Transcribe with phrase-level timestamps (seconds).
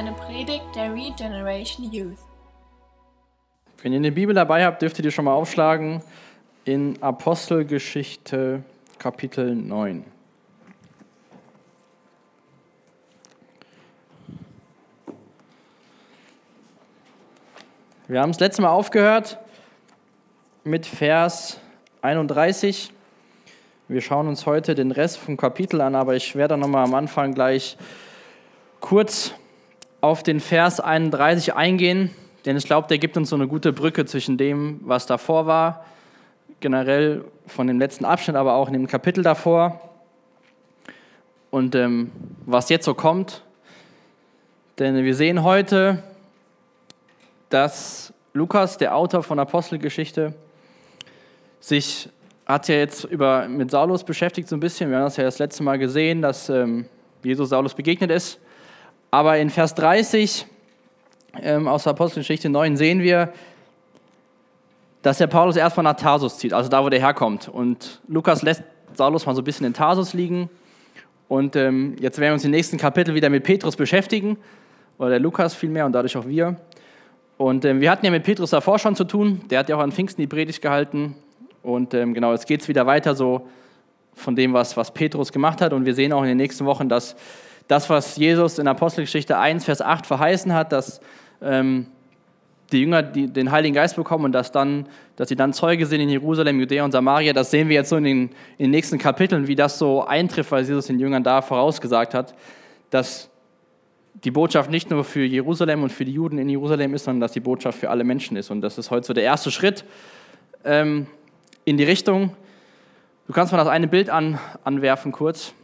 [0.00, 2.16] eine Predigt der Regeneration Youth.
[3.82, 6.02] Wenn ihr eine Bibel dabei habt, dürft ihr die schon mal aufschlagen
[6.64, 8.62] in Apostelgeschichte
[8.98, 10.02] Kapitel 9.
[18.08, 19.36] Wir haben das letzte Mal aufgehört
[20.64, 21.60] mit Vers
[22.00, 22.90] 31.
[23.88, 27.34] Wir schauen uns heute den Rest vom Kapitel an, aber ich werde nochmal am Anfang
[27.34, 27.76] gleich
[28.80, 29.34] kurz
[30.00, 32.10] auf den Vers 31 eingehen,
[32.44, 35.84] denn ich glaube, der gibt uns so eine gute Brücke zwischen dem, was davor war,
[36.60, 39.80] generell von dem letzten Abschnitt, aber auch in dem Kapitel davor
[41.50, 42.12] und ähm,
[42.46, 43.42] was jetzt so kommt.
[44.78, 46.02] Denn wir sehen heute,
[47.50, 50.34] dass Lukas, der Autor von Apostelgeschichte,
[51.58, 52.08] sich
[52.46, 54.90] hat ja jetzt über, mit Saulus beschäftigt so ein bisschen.
[54.90, 56.86] Wir haben das ja das letzte Mal gesehen, dass ähm,
[57.22, 58.40] Jesus Saulus begegnet ist.
[59.10, 60.46] Aber in Vers 30
[61.42, 63.32] ähm, aus der Apostelgeschichte 9 sehen wir,
[65.02, 67.48] dass der Paulus erstmal nach Tarsus zieht, also da, wo der herkommt.
[67.48, 68.62] Und Lukas lässt
[68.94, 70.50] Saulus mal so ein bisschen in Tarsus liegen.
[71.28, 74.36] Und ähm, jetzt werden wir uns im nächsten Kapitel wieder mit Petrus beschäftigen,
[74.98, 76.56] oder der Lukas vielmehr und dadurch auch wir.
[77.38, 79.40] Und ähm, wir hatten ja mit Petrus davor schon zu tun.
[79.48, 81.14] Der hat ja auch an Pfingsten die Predigt gehalten.
[81.62, 83.48] Und ähm, genau, jetzt geht es wieder weiter so
[84.12, 85.72] von dem, was, was Petrus gemacht hat.
[85.72, 87.16] Und wir sehen auch in den nächsten Wochen, dass
[87.70, 91.00] das, was Jesus in Apostelgeschichte 1, Vers 8 verheißen hat, dass
[91.40, 91.86] ähm,
[92.72, 96.00] die Jünger die, den Heiligen Geist bekommen und dass, dann, dass sie dann Zeuge sind
[96.00, 98.22] in Jerusalem, Judäa und Samaria, das sehen wir jetzt so in den,
[98.58, 102.34] in den nächsten Kapiteln, wie das so eintrifft, weil Jesus den Jüngern da vorausgesagt hat,
[102.90, 103.30] dass
[104.24, 107.32] die Botschaft nicht nur für Jerusalem und für die Juden in Jerusalem ist, sondern dass
[107.32, 108.50] die Botschaft für alle Menschen ist.
[108.50, 109.84] Und das ist heute so der erste Schritt
[110.64, 111.06] ähm,
[111.64, 112.32] in die Richtung.
[113.28, 115.54] Du kannst mal das eine Bild an, anwerfen kurz.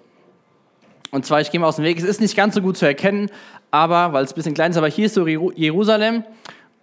[1.10, 2.86] Und zwar, ich gehe mal aus dem Weg, es ist nicht ganz so gut zu
[2.86, 3.30] erkennen,
[3.70, 6.24] aber, weil es ein bisschen klein ist, aber hier ist so Jerusalem.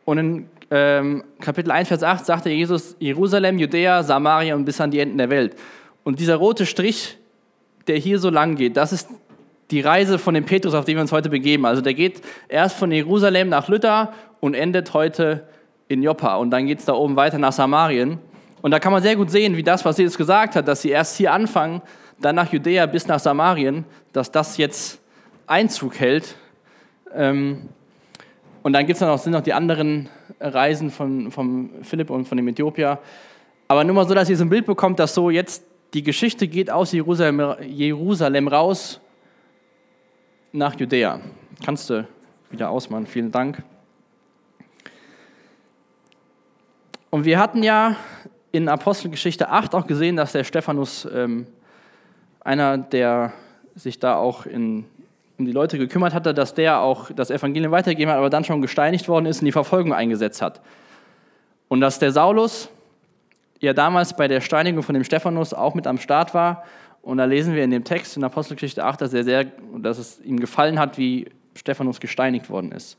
[0.05, 4.91] Und in ähm, Kapitel 1, Vers 8 sagte Jesus, Jerusalem, Judäa, Samaria und bis an
[4.91, 5.55] die Enden der Welt.
[6.03, 7.17] Und dieser rote Strich,
[7.87, 9.09] der hier so lang geht, das ist
[9.71, 11.65] die Reise von dem Petrus, auf die wir uns heute begeben.
[11.65, 15.47] Also der geht erst von Jerusalem nach Lydda und endet heute
[15.87, 16.35] in Joppa.
[16.35, 18.19] Und dann geht es da oben weiter nach Samarien.
[18.61, 20.89] Und da kann man sehr gut sehen, wie das, was Jesus gesagt hat, dass sie
[20.89, 21.81] erst hier anfangen,
[22.23, 24.99] dann nach Judäa bis nach Samarien, dass das jetzt
[25.47, 26.35] Einzug hält.
[27.13, 27.69] Ähm,
[28.63, 32.37] und dann gibt's dann auch, sind noch die anderen Reisen von, von Philipp und von
[32.37, 32.99] dem Äthiopier.
[33.67, 36.47] Aber nur mal so, dass ihr so ein Bild bekommt, dass so jetzt die Geschichte
[36.47, 38.99] geht aus Jerusalem, Jerusalem raus
[40.51, 41.19] nach Judäa.
[41.63, 42.07] Kannst du
[42.49, 43.61] wieder ausmachen, vielen Dank.
[47.09, 47.95] Und wir hatten ja
[48.51, 51.47] in Apostelgeschichte 8 auch gesehen, dass der Stephanus, ähm,
[52.43, 53.33] einer, der
[53.75, 54.85] sich da auch in,
[55.37, 58.61] um die Leute gekümmert hatte, dass der auch das Evangelium weitergegeben hat, aber dann schon
[58.61, 60.61] gesteinigt worden ist und die Verfolgung eingesetzt hat.
[61.67, 62.69] Und dass der Saulus
[63.59, 66.63] ja damals bei der Steinigung von dem Stephanus auch mit am Start war
[67.03, 69.45] und da lesen wir in dem Text in Apostelgeschichte 8, dass, er sehr,
[69.77, 72.97] dass es ihm gefallen hat, wie Stephanus gesteinigt worden ist.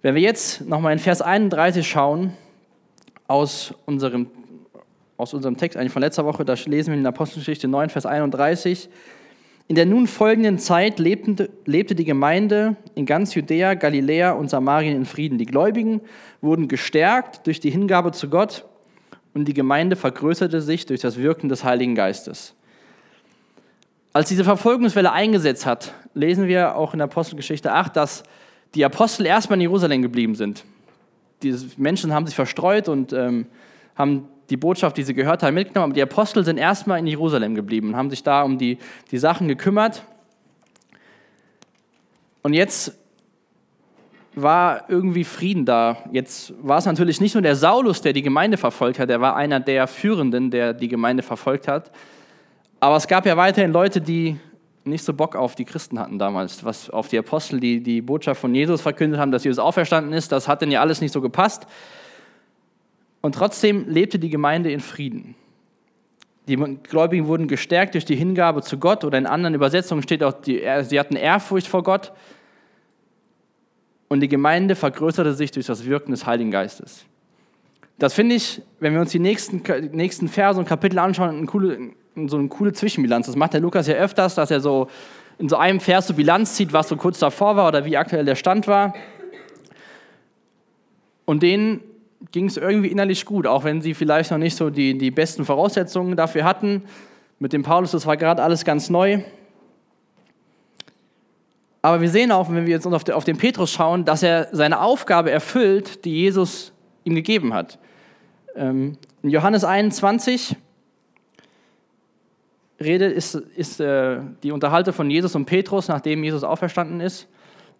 [0.00, 2.34] Wenn wir jetzt nochmal in Vers 31 schauen,
[3.26, 4.28] aus unserem,
[5.18, 8.88] aus unserem Text, eigentlich von letzter Woche, da lesen wir in Apostelgeschichte 9, Vers 31,
[9.66, 14.96] in der nun folgenden Zeit lebte, lebte die Gemeinde in ganz Judäa, Galiläa und Samarien
[14.96, 15.36] in Frieden.
[15.36, 16.00] Die Gläubigen
[16.40, 18.64] wurden gestärkt durch die Hingabe zu Gott
[19.34, 22.54] und die Gemeinde vergrößerte sich durch das Wirken des Heiligen Geistes.
[24.14, 28.22] Als diese Verfolgungswelle eingesetzt hat, lesen wir auch in der Apostelgeschichte 8, dass
[28.74, 30.64] die Apostel erstmal in Jerusalem geblieben sind.
[31.42, 33.46] Die Menschen haben sich verstreut und ähm,
[33.96, 37.54] haben die Botschaft, die sie gehört haben, mitgenommen, aber die Apostel sind erstmal in Jerusalem
[37.54, 38.78] geblieben und haben sich da um die,
[39.10, 40.02] die Sachen gekümmert.
[42.42, 42.98] Und jetzt
[44.34, 45.98] war irgendwie Frieden da.
[46.12, 49.36] Jetzt war es natürlich nicht nur der Saulus, der die Gemeinde verfolgt hat, der war
[49.36, 51.90] einer der Führenden, der die Gemeinde verfolgt hat,
[52.80, 54.38] aber es gab ja weiterhin Leute, die
[54.84, 58.40] nicht so Bock auf die Christen hatten damals, was auf die Apostel, die die Botschaft
[58.40, 61.20] von Jesus verkündet haben, dass Jesus auferstanden ist, das hat denn ja alles nicht so
[61.20, 61.66] gepasst.
[63.20, 65.34] Und trotzdem lebte die Gemeinde in Frieden.
[66.46, 70.32] Die Gläubigen wurden gestärkt durch die Hingabe zu Gott oder in anderen Übersetzungen steht auch,
[70.32, 72.12] die, sie hatten Ehrfurcht vor Gott.
[74.08, 77.04] Und die Gemeinde vergrößerte sich durch das Wirken des Heiligen Geistes.
[77.98, 79.62] Das finde ich, wenn wir uns die nächsten,
[79.92, 81.90] nächsten Verse und Kapitel anschauen, eine coole,
[82.26, 83.26] so eine coole Zwischenbilanz.
[83.26, 84.88] Das macht der Lukas ja öfters, dass er so
[85.38, 88.24] in so einem Vers so Bilanz zieht, was so kurz davor war oder wie aktuell
[88.24, 88.94] der Stand war.
[91.26, 91.82] Und denen
[92.32, 95.44] ging es irgendwie innerlich gut, auch wenn sie vielleicht noch nicht so die, die besten
[95.44, 96.82] Voraussetzungen dafür hatten.
[97.38, 99.20] Mit dem Paulus, das war gerade alles ganz neu.
[101.80, 105.30] Aber wir sehen auch, wenn wir jetzt auf den Petrus schauen, dass er seine Aufgabe
[105.30, 106.72] erfüllt, die Jesus
[107.04, 107.78] ihm gegeben hat.
[108.56, 110.56] Ähm, in Johannes 21
[112.80, 117.28] redet, ist, ist äh, die Unterhaltung von Jesus und Petrus, nachdem Jesus auferstanden ist.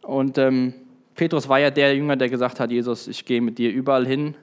[0.03, 0.75] Und ähm,
[1.19, 4.35] Petrus war ja der Jünger, der gesagt hat, Jesus, ich gehe mit dir überall hin.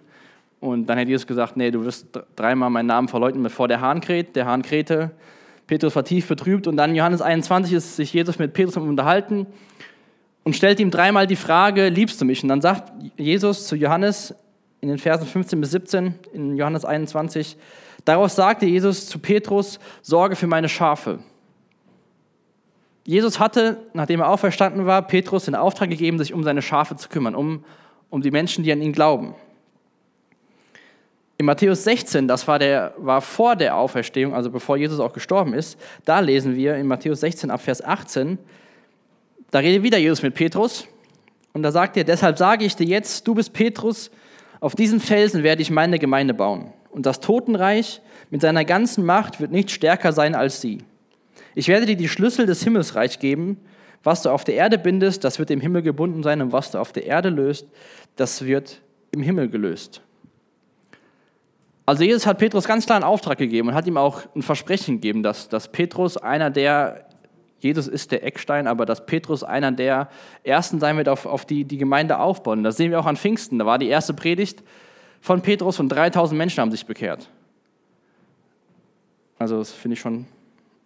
[0.59, 4.01] Und dann hat Jesus gesagt, nee, du wirst dreimal meinen Namen verleugnen, bevor der Hahn
[4.01, 4.35] kräht.
[4.35, 5.11] Der Hahn krähte.
[5.65, 6.67] Petrus war tief betrübt.
[6.67, 9.47] Und dann Johannes 21 ist sich Jesus mit Petrus unterhalten
[10.45, 12.43] und stellt ihm dreimal die Frage, liebst du mich?
[12.43, 14.35] Und dann sagt Jesus zu Johannes
[14.79, 17.57] in den Versen 15 bis 17 in Johannes 21,
[18.05, 21.17] daraus sagte Jesus zu Petrus, sorge für meine Schafe.
[23.05, 27.07] Jesus hatte, nachdem er auferstanden war, Petrus den Auftrag gegeben, sich um seine Schafe zu
[27.07, 27.63] kümmern, um,
[28.09, 29.35] um die Menschen, die an ihn glauben.
[31.37, 35.53] In Matthäus 16, das war, der, war vor der Auferstehung, also bevor Jesus auch gestorben
[35.53, 38.39] ist, da lesen wir in Matthäus 16 ab Vers 18,
[39.51, 40.87] da redet wieder Jesus mit Petrus
[41.53, 44.09] und da sagt er, deshalb sage ich dir jetzt, du bist Petrus,
[44.61, 46.73] auf diesen Felsen werde ich meine Gemeinde bauen.
[46.89, 48.01] Und das Totenreich
[48.31, 50.79] mit seiner ganzen Macht wird nicht stärker sein als sie.
[51.55, 53.57] Ich werde dir die Schlüssel des Himmelsreichs geben.
[54.03, 56.41] Was du auf der Erde bindest, das wird im Himmel gebunden sein.
[56.41, 57.65] Und was du auf der Erde löst,
[58.15, 58.81] das wird
[59.11, 60.01] im Himmel gelöst.
[61.87, 64.95] Also Jesus hat Petrus ganz klar einen Auftrag gegeben und hat ihm auch ein Versprechen
[64.95, 67.07] gegeben, dass, dass Petrus einer der,
[67.59, 70.09] Jesus ist der Eckstein, aber dass Petrus einer der
[70.43, 72.63] Ersten sein wird, auf, auf die die Gemeinde aufbauen.
[72.63, 73.59] Das sehen wir auch an Pfingsten.
[73.59, 74.63] Da war die erste Predigt
[75.21, 77.29] von Petrus und 3000 Menschen haben sich bekehrt.
[79.37, 80.25] Also das finde ich schon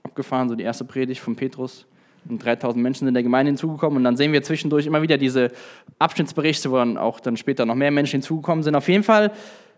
[0.09, 1.85] abgefahren, so die erste Predigt von Petrus.
[2.27, 3.97] Und 3000 Menschen sind in der Gemeinde hinzugekommen.
[3.97, 5.51] Und dann sehen wir zwischendurch immer wieder diese
[5.99, 8.75] Abschnittsberichte, wo dann auch dann später noch mehr Menschen hinzugekommen sind.
[8.75, 9.31] Auf jeden Fall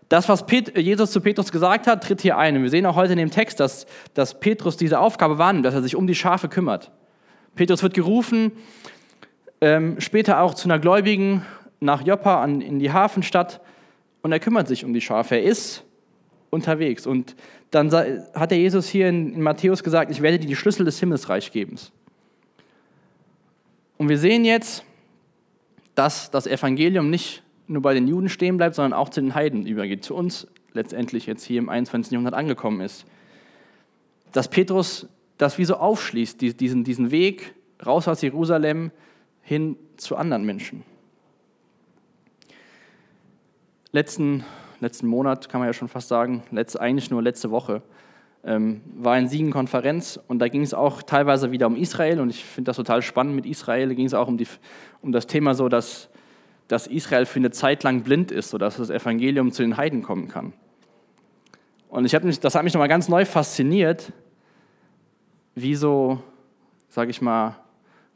[0.08, 0.44] das, was
[0.74, 2.56] Jesus zu Petrus gesagt hat, tritt hier ein.
[2.56, 5.74] Und wir sehen auch heute in dem Text, dass, dass Petrus diese Aufgabe wahrnimmt, dass
[5.74, 6.90] er sich um die Schafe kümmert.
[7.54, 8.52] Petrus wird gerufen,
[9.60, 11.42] ähm, später auch zu einer Gläubigen
[11.80, 13.60] nach Joppa an, in die Hafenstadt
[14.22, 15.36] und er kümmert sich um die Schafe.
[15.36, 15.84] Er ist
[16.52, 17.06] unterwegs.
[17.06, 17.34] Und
[17.70, 21.00] dann hat der Jesus hier in, in Matthäus gesagt, ich werde dir die Schlüssel des
[21.00, 21.76] Himmelsreichs geben.
[23.96, 24.84] Und wir sehen jetzt,
[25.94, 29.66] dass das Evangelium nicht nur bei den Juden stehen bleibt, sondern auch zu den Heiden
[29.66, 32.12] übergeht, zu uns letztendlich jetzt hier im 21.
[32.12, 33.06] Jahrhundert angekommen ist.
[34.32, 35.08] Dass Petrus
[35.38, 38.90] das wie so aufschließt, diesen, diesen Weg raus aus Jerusalem
[39.42, 40.84] hin zu anderen Menschen.
[43.92, 44.44] Letzten,
[44.82, 47.82] letzten Monat, kann man ja schon fast sagen, letzt, eigentlich nur letzte Woche,
[48.44, 52.30] ähm, war in Siegen Konferenz und da ging es auch teilweise wieder um Israel und
[52.30, 53.88] ich finde das total spannend mit Israel.
[53.88, 54.48] Da ging es auch um, die,
[55.00, 56.10] um das Thema so, dass
[56.72, 60.28] dass Israel für eine Zeit lang blind ist, sodass das Evangelium zu den Heiden kommen
[60.28, 60.54] kann.
[61.90, 64.10] Und ich mich, das hat mich nochmal ganz neu fasziniert,
[65.54, 66.22] wie so,
[66.88, 67.56] sage ich mal,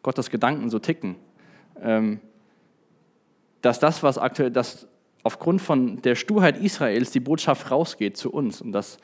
[0.03, 1.17] Gottes Gedanken so ticken.
[1.83, 2.21] Ähm,
[3.61, 4.89] dass das, was aktuell, dass
[5.27, 8.99] aufgrund von der Sturheit Israels die Botschaft rausgeht zu uns und dass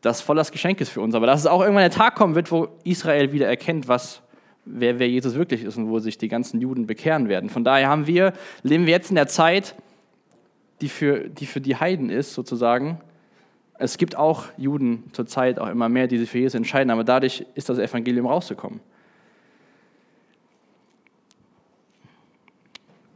[0.00, 1.14] das voll das Geschenk ist für uns.
[1.14, 4.22] Aber dass es auch irgendwann der Tag kommen wird, wo Israel wieder erkennt, was
[4.64, 7.50] wer, wer Jesus wirklich ist und wo sich die ganzen Juden bekehren werden.
[7.50, 8.32] Von daher haben wir,
[8.62, 9.74] leben wir jetzt in der Zeit,
[10.80, 13.00] die für, die für die Heiden ist, sozusagen.
[13.78, 17.04] Es gibt auch Juden zur Zeit auch immer mehr, die sich für Jesus entscheiden, aber
[17.04, 18.80] dadurch ist das Evangelium rausgekommen.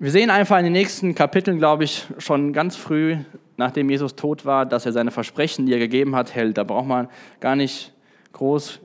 [0.03, 3.19] Wir sehen einfach in den nächsten Kapiteln, glaube ich, schon ganz früh,
[3.57, 6.59] nachdem Jesus tot war, dass er seine Versprechen, die er gegeben hat, hält.
[6.59, 7.93] Da braucht man gar nicht
[8.33, 8.81] groß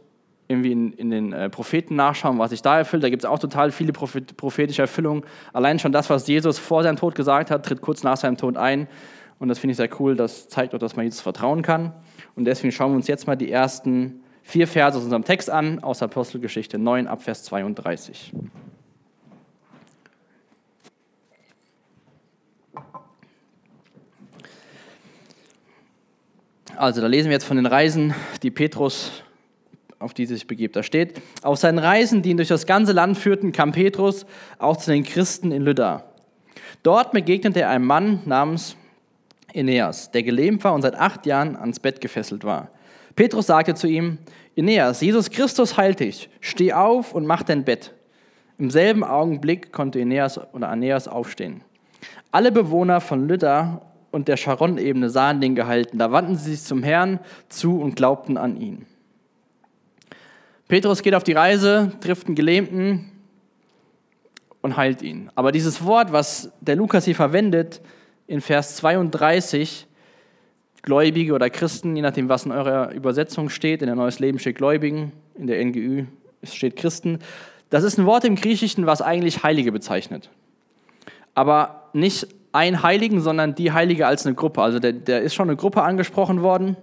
[0.47, 3.01] irgendwie in, in den äh, Propheten nachschauen, was sich da erfüllt.
[3.01, 5.23] Da gibt es auch total viele prophetische Erfüllungen.
[5.53, 8.55] Allein schon das, was Jesus vor seinem Tod gesagt hat, tritt kurz nach seinem Tod
[8.55, 8.87] ein.
[9.39, 10.15] Und das finde ich sehr cool.
[10.15, 11.93] Das zeigt auch, dass man Jesus vertrauen kann.
[12.35, 15.79] Und deswegen schauen wir uns jetzt mal die ersten vier Verse aus unserem Text an,
[15.79, 18.33] aus Apostelgeschichte 9 ab Vers 32.
[26.77, 29.23] Also, da lesen wir jetzt von den Reisen, die Petrus
[29.97, 30.75] auf die sich begibt.
[30.75, 34.27] Da steht, auf seinen Reisen, die ihn durch das ganze Land führten, kam Petrus
[34.59, 36.03] auch zu den Christen in Lydda.
[36.83, 38.75] Dort begegnete er einem Mann namens
[39.55, 42.69] Aeneas, der gelähmt war und seit acht Jahren ans Bett gefesselt war.
[43.15, 44.19] Petrus sagte zu ihm,
[44.55, 47.91] Aeneas, Jesus Christus heilt dich, steh auf und mach dein Bett.
[48.59, 51.63] Im selben Augenblick konnte Aeneas oder Aeneas aufstehen.
[52.31, 53.81] Alle Bewohner von Lydda
[54.17, 55.99] und der Sharon-Ebene sahen den Gehalten.
[55.99, 57.19] Da wandten sie sich zum Herrn
[57.49, 58.87] zu und glaubten an ihn.
[60.67, 63.11] Petrus geht auf die Reise, trifft einen Gelähmten
[64.61, 65.29] und heilt ihn.
[65.35, 67.79] Aber dieses Wort, was der Lukas hier verwendet,
[68.25, 69.85] in Vers 32,
[70.81, 74.57] Gläubige oder Christen, je nachdem, was in eurer Übersetzung steht, in der Neues Leben steht
[74.57, 76.05] Gläubigen, in der NGÜ
[76.43, 77.19] steht Christen,
[77.69, 80.31] Das ist ein Wort im Griechischen, was eigentlich Heilige bezeichnet.
[81.35, 84.63] Aber nicht ein Heiligen, sondern die Heilige als eine Gruppe.
[84.63, 86.75] Also der, der ist schon eine Gruppe angesprochen worden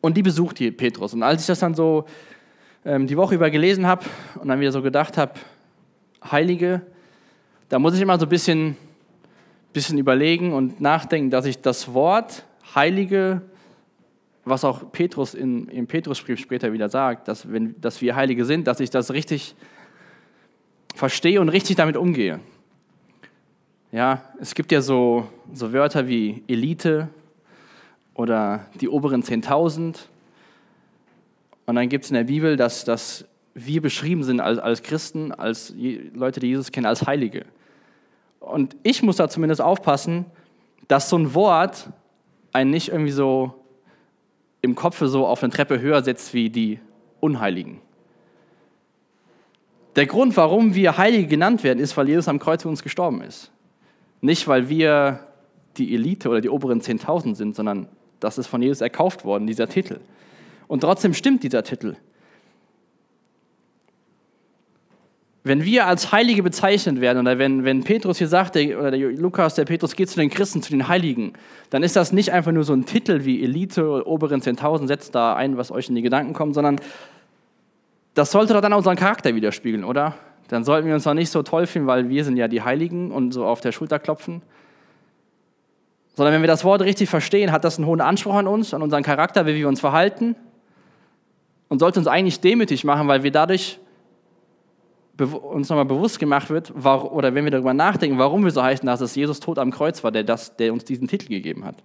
[0.00, 1.12] und die besucht hier Petrus.
[1.12, 2.06] Und als ich das dann so
[2.86, 4.06] ähm, die Woche über gelesen habe
[4.40, 5.34] und dann wieder so gedacht habe,
[6.30, 6.80] Heilige,
[7.68, 8.76] da muss ich immer so ein bisschen,
[9.74, 13.42] bisschen überlegen und nachdenken, dass ich das Wort Heilige,
[14.46, 18.66] was auch Petrus in, im Petrusbrief später wieder sagt, dass, wenn, dass wir Heilige sind,
[18.66, 19.54] dass ich das richtig
[20.94, 22.40] verstehe und richtig damit umgehe.
[23.92, 27.08] Ja, es gibt ja so, so Wörter wie Elite
[28.14, 29.98] oder die oberen 10.000.
[31.66, 35.30] Und dann gibt es in der Bibel, dass, dass wir beschrieben sind als, als Christen,
[35.30, 35.74] als
[36.14, 37.44] Leute, die Jesus kennen, als Heilige.
[38.40, 40.24] Und ich muss da zumindest aufpassen,
[40.88, 41.90] dass so ein Wort
[42.54, 43.62] einen nicht irgendwie so
[44.62, 46.80] im Kopf so auf eine Treppe höher setzt wie die
[47.20, 47.82] Unheiligen.
[49.96, 53.20] Der Grund, warum wir Heilige genannt werden, ist, weil Jesus am Kreuz für uns gestorben
[53.20, 53.52] ist.
[54.22, 55.20] Nicht, weil wir
[55.76, 57.88] die Elite oder die oberen 10.000 sind, sondern
[58.20, 60.00] das ist von Jesus erkauft worden, dieser Titel.
[60.68, 61.96] Und trotzdem stimmt dieser Titel.
[65.44, 69.10] Wenn wir als Heilige bezeichnet werden, oder wenn, wenn Petrus hier sagt, der, oder der
[69.10, 71.32] Lukas, der Petrus geht zu den Christen, zu den Heiligen,
[71.70, 75.16] dann ist das nicht einfach nur so ein Titel wie Elite oder oberen 10.000, setzt
[75.16, 76.80] da ein, was euch in die Gedanken kommt, sondern
[78.14, 80.14] das sollte doch dann unseren Charakter widerspiegeln, oder?
[80.48, 83.10] Dann sollten wir uns doch nicht so toll fühlen, weil wir sind ja die Heiligen
[83.10, 84.42] und so auf der Schulter klopfen.
[86.14, 88.82] Sondern wenn wir das Wort richtig verstehen, hat das einen hohen Anspruch an uns, an
[88.82, 90.36] unseren Charakter, wie wir uns verhalten
[91.68, 93.78] und sollte uns eigentlich demütig machen, weil wir dadurch
[95.18, 99.00] uns nochmal bewusst gemacht wird, oder wenn wir darüber nachdenken, warum wir so heißen, dass
[99.00, 101.76] es Jesus tot am Kreuz war, der, das, der uns diesen Titel gegeben hat.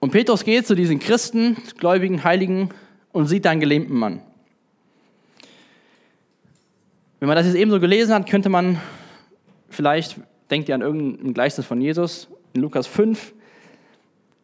[0.00, 2.70] Und Petrus geht zu diesen Christen, gläubigen Heiligen
[3.12, 4.22] und sieht einen gelähmten Mann.
[7.26, 8.78] Wenn man das jetzt eben so gelesen hat, könnte man
[9.68, 10.16] vielleicht,
[10.48, 13.34] denkt ihr an irgendein Gleichnis von Jesus, in Lukas 5,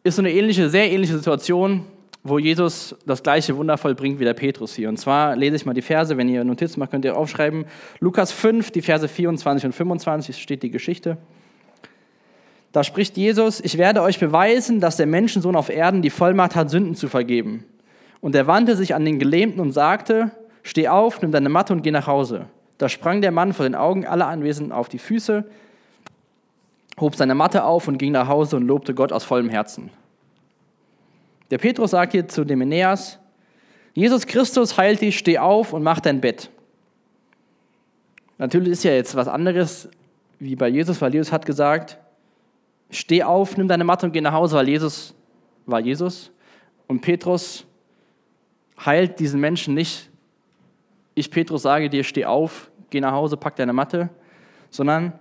[0.03, 1.85] ist so eine ähnliche, sehr ähnliche Situation,
[2.23, 4.89] wo Jesus das gleiche Wunder vollbringt wie der Petrus hier.
[4.89, 7.63] Und zwar lese ich mal die Verse, wenn ihr Notizen macht, könnt ihr aufschreiben.
[8.01, 11.17] Lukas 5, die Verse 24 und 25 steht die Geschichte.
[12.73, 16.69] Da spricht Jesus, ich werde euch beweisen, dass der Menschensohn auf Erden die Vollmacht hat,
[16.69, 17.63] Sünden zu vergeben.
[18.19, 20.31] Und er wandte sich an den Gelähmten und sagte,
[20.63, 22.47] steh auf, nimm deine Matte und geh nach Hause.
[22.77, 25.45] Da sprang der Mann vor den Augen aller Anwesenden auf die Füße,
[26.99, 29.89] hob seine Matte auf und ging nach Hause und lobte Gott aus vollem Herzen.
[31.51, 33.19] Der Petrus sagt hier zu dem Aeneas,
[33.93, 36.49] Jesus Christus heilt dich, steh auf und mach dein Bett.
[38.39, 39.87] Natürlich ist ja jetzt was anderes
[40.39, 41.97] wie bei Jesus, weil Jesus hat gesagt,
[42.89, 45.13] steh auf, nimm deine Matte und geh nach Hause, weil Jesus
[45.65, 46.31] war Jesus.
[46.87, 47.65] Und Petrus
[48.83, 50.09] heilt diesen Menschen nicht.
[51.15, 54.09] Ich, Petrus, sage dir, steh auf, geh nach Hause, pack deine Matte,
[54.69, 55.13] sondern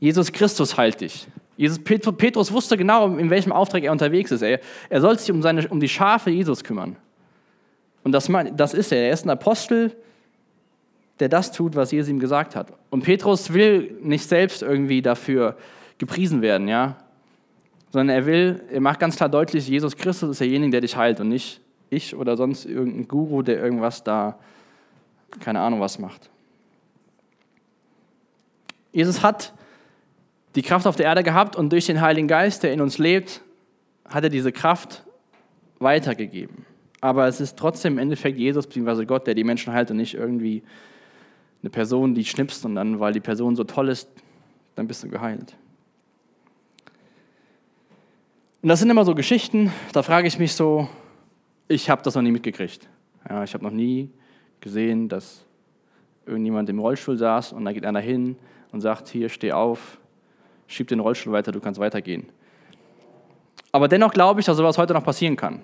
[0.00, 1.26] Jesus Christus heilt dich.
[1.56, 4.42] Jesus, Petrus wusste genau, in welchem Auftrag er unterwegs ist.
[4.42, 6.96] Er, er soll sich um, seine, um die Schafe Jesus kümmern.
[8.02, 9.06] Und das, das ist er.
[9.06, 9.96] Er ist ein Apostel,
[11.20, 12.72] der das tut, was Jesus ihm gesagt hat.
[12.90, 15.56] Und Petrus will nicht selbst irgendwie dafür
[15.98, 16.96] gepriesen werden, ja,
[17.90, 21.20] sondern er will, er macht ganz klar deutlich, Jesus Christus ist derjenige, der dich heilt
[21.20, 24.38] und nicht ich oder sonst irgendein Guru, der irgendwas da,
[25.40, 26.30] keine Ahnung was macht.
[28.92, 29.52] Jesus hat
[30.54, 33.42] die Kraft auf der Erde gehabt und durch den Heiligen Geist, der in uns lebt,
[34.08, 35.04] hat er diese Kraft
[35.78, 36.64] weitergegeben.
[37.00, 39.04] Aber es ist trotzdem im Endeffekt Jesus bzw.
[39.04, 40.62] Gott, der die Menschen heilt und nicht irgendwie
[41.62, 44.08] eine Person, die schnipst und dann, weil die Person so toll ist,
[44.74, 45.56] dann bist du geheilt.
[48.62, 50.88] Und das sind immer so Geschichten, da frage ich mich so,
[51.68, 52.88] ich habe das noch nie mitgekriegt.
[53.28, 54.10] Ja, ich habe noch nie
[54.60, 55.44] gesehen, dass
[56.26, 58.36] irgendjemand im Rollstuhl saß und da geht einer hin
[58.72, 59.98] und sagt, hier, steh auf,
[60.66, 62.26] schieb den Rollstuhl weiter, du kannst weitergehen.
[63.72, 65.62] Aber dennoch glaube ich, dass sowas heute noch passieren kann.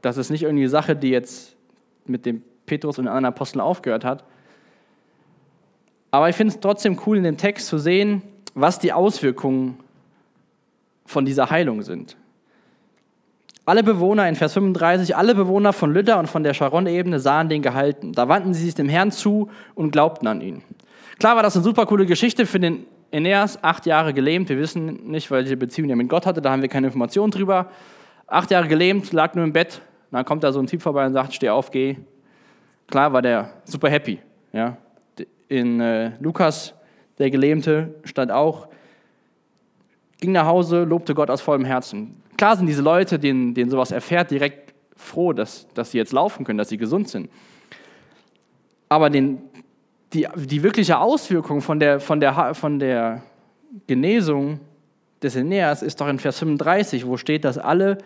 [0.00, 1.56] Das ist nicht irgendwie eine Sache, die jetzt
[2.06, 4.24] mit dem Petrus und den anderen Aposteln aufgehört hat.
[6.10, 8.22] Aber ich finde es trotzdem cool, in dem Text zu sehen,
[8.54, 9.78] was die Auswirkungen
[11.06, 12.16] von dieser Heilung sind.
[13.64, 17.62] Alle Bewohner in Vers 35, alle Bewohner von Lydda und von der Sharon-Ebene sahen den
[17.62, 18.12] gehalten.
[18.12, 20.62] Da wandten sie sich dem Herrn zu und glaubten an ihn.
[21.20, 24.48] Klar war das eine super coole Geschichte für den Aeneas, acht Jahre gelähmt.
[24.48, 27.70] Wir wissen nicht, welche Beziehung er mit Gott hatte, da haben wir keine Informationen drüber.
[28.26, 29.80] Acht Jahre gelähmt, lag nur im Bett.
[30.10, 31.96] Dann kommt da so ein Typ vorbei und sagt: Steh auf, geh.
[32.88, 34.18] Klar war der super happy.
[34.52, 34.76] Ja.
[35.48, 36.74] In äh, Lukas,
[37.18, 38.68] der Gelähmte, stand auch,
[40.18, 42.21] ging nach Hause, lobte Gott aus vollem Herzen.
[42.42, 46.44] Klar sind diese Leute, denen, denen sowas erfährt, direkt froh, dass, dass sie jetzt laufen
[46.44, 47.30] können, dass sie gesund sind.
[48.88, 49.38] Aber den,
[50.12, 53.22] die, die wirkliche Auswirkung von der, von, der, von der
[53.86, 54.58] Genesung
[55.22, 57.98] des Aeneas ist doch in Vers 35, wo steht, dass alle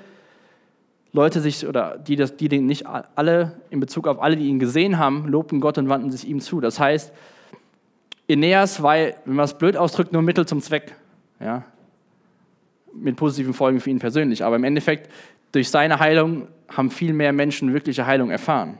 [1.12, 4.99] Leute sich, oder die, die den nicht alle, in Bezug auf alle, die ihn gesehen
[4.99, 6.61] haben, lobten Gott und wandten sich ihm zu.
[6.61, 7.11] Das heißt,
[8.28, 10.95] Aeneas war, wenn man es blöd ausdrückt, nur Mittel zum Zweck.
[11.40, 11.64] Ja?
[12.99, 14.45] Mit positiven Folgen für ihn persönlich.
[14.45, 15.11] Aber im Endeffekt,
[15.53, 18.79] durch seine Heilung haben viel mehr Menschen wirkliche Heilung erfahren.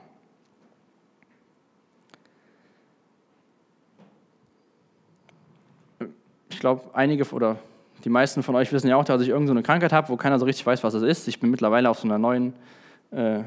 [6.51, 7.59] Ich glaube, einige oder
[8.05, 10.39] die meisten von euch wissen ja auch, dass ich irgendeine so Krankheit habe, wo keiner
[10.39, 11.29] so richtig weiß, was das ist.
[11.29, 12.55] Ich bin mittlerweile auf so einer neuen,
[13.11, 13.41] äh,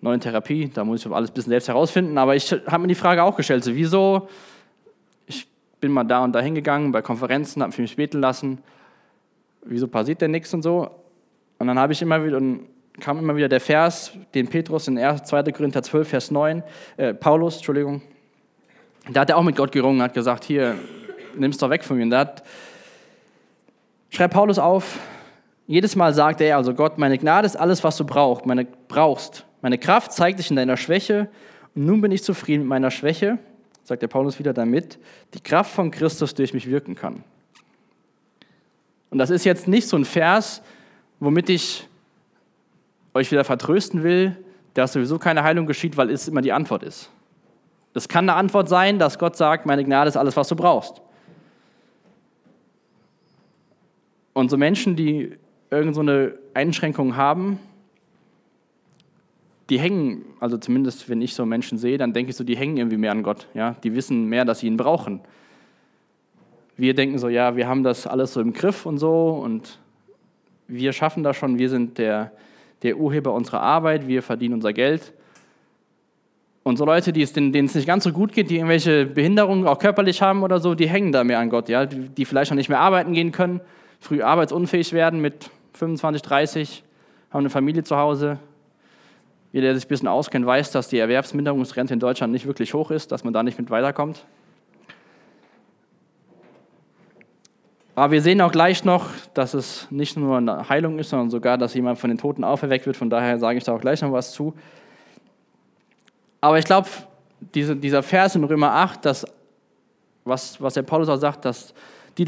[0.00, 0.70] neuen Therapie.
[0.72, 2.16] Da muss ich alles ein bisschen selbst herausfinden.
[2.18, 4.28] Aber ich habe mir die Frage auch gestellt: so, Wieso?
[5.26, 5.46] Ich
[5.80, 8.58] bin mal da und da hingegangen bei Konferenzen, habe mich beten lassen.
[9.64, 10.90] Wieso passiert denn nichts und so?
[11.58, 12.40] Und dann habe ich immer wieder,
[13.00, 15.42] kam immer wieder der Vers, den Petrus in 2.
[15.52, 16.62] Korinther 12, Vers 9,
[16.96, 18.02] äh, Paulus, Entschuldigung,
[19.10, 20.76] da hat er auch mit Gott gerungen, hat gesagt: Hier,
[21.36, 22.04] nimm es doch weg von mir.
[22.04, 22.42] Und da hat
[24.14, 24.98] schreibt Paulus auf,
[25.66, 29.44] jedes Mal sagt er also Gott, meine Gnade ist alles, was du brauchst, meine, brauchst.
[29.60, 31.28] Meine Kraft zeigt sich in deiner Schwäche
[31.74, 33.38] und nun bin ich zufrieden mit meiner Schwäche,
[33.82, 34.98] sagt der Paulus wieder damit,
[35.32, 37.24] die Kraft von Christus durch mich wirken kann.
[39.14, 40.60] Und das ist jetzt nicht so ein Vers,
[41.20, 41.86] womit ich
[43.14, 44.36] euch wieder vertrösten will,
[44.74, 47.10] dass sowieso keine Heilung geschieht, weil es immer die Antwort ist.
[47.94, 51.00] Es kann eine Antwort sein, dass Gott sagt, meine Gnade ist alles, was du brauchst.
[54.32, 55.30] Und so Menschen, die
[55.70, 56.04] irgend so
[56.52, 57.60] Einschränkung haben,
[59.70, 62.78] die hängen, also zumindest wenn ich so Menschen sehe, dann denke ich so, die hängen
[62.78, 63.46] irgendwie mehr an Gott.
[63.54, 63.76] Ja?
[63.84, 65.20] Die wissen mehr, dass sie ihn brauchen.
[66.76, 69.78] Wir denken so, ja, wir haben das alles so im Griff und so und
[70.66, 72.32] wir schaffen das schon, wir sind der,
[72.82, 75.12] der Urheber unserer Arbeit, wir verdienen unser Geld.
[76.62, 79.66] Und so Leute, es, denen, denen es nicht ganz so gut geht, die irgendwelche Behinderungen
[79.66, 81.84] auch körperlich haben oder so, die hängen da mehr an Gott, ja?
[81.84, 83.60] die, die vielleicht noch nicht mehr arbeiten gehen können
[84.04, 86.84] früh arbeitsunfähig werden mit 25, 30,
[87.30, 88.38] haben eine Familie zu Hause.
[89.52, 92.90] Jeder, der sich ein bisschen auskennt, weiß, dass die Erwerbsminderungsrente in Deutschland nicht wirklich hoch
[92.90, 94.26] ist, dass man da nicht mit weiterkommt.
[97.94, 101.56] Aber wir sehen auch gleich noch, dass es nicht nur eine Heilung ist, sondern sogar,
[101.58, 102.96] dass jemand von den Toten auferweckt wird.
[102.96, 104.52] Von daher sage ich da auch gleich noch was zu.
[106.40, 106.88] Aber ich glaube,
[107.54, 109.24] diese, dieser Vers in Römer 8, dass,
[110.24, 111.72] was, was der Paulus auch sagt, dass
[112.18, 112.26] die,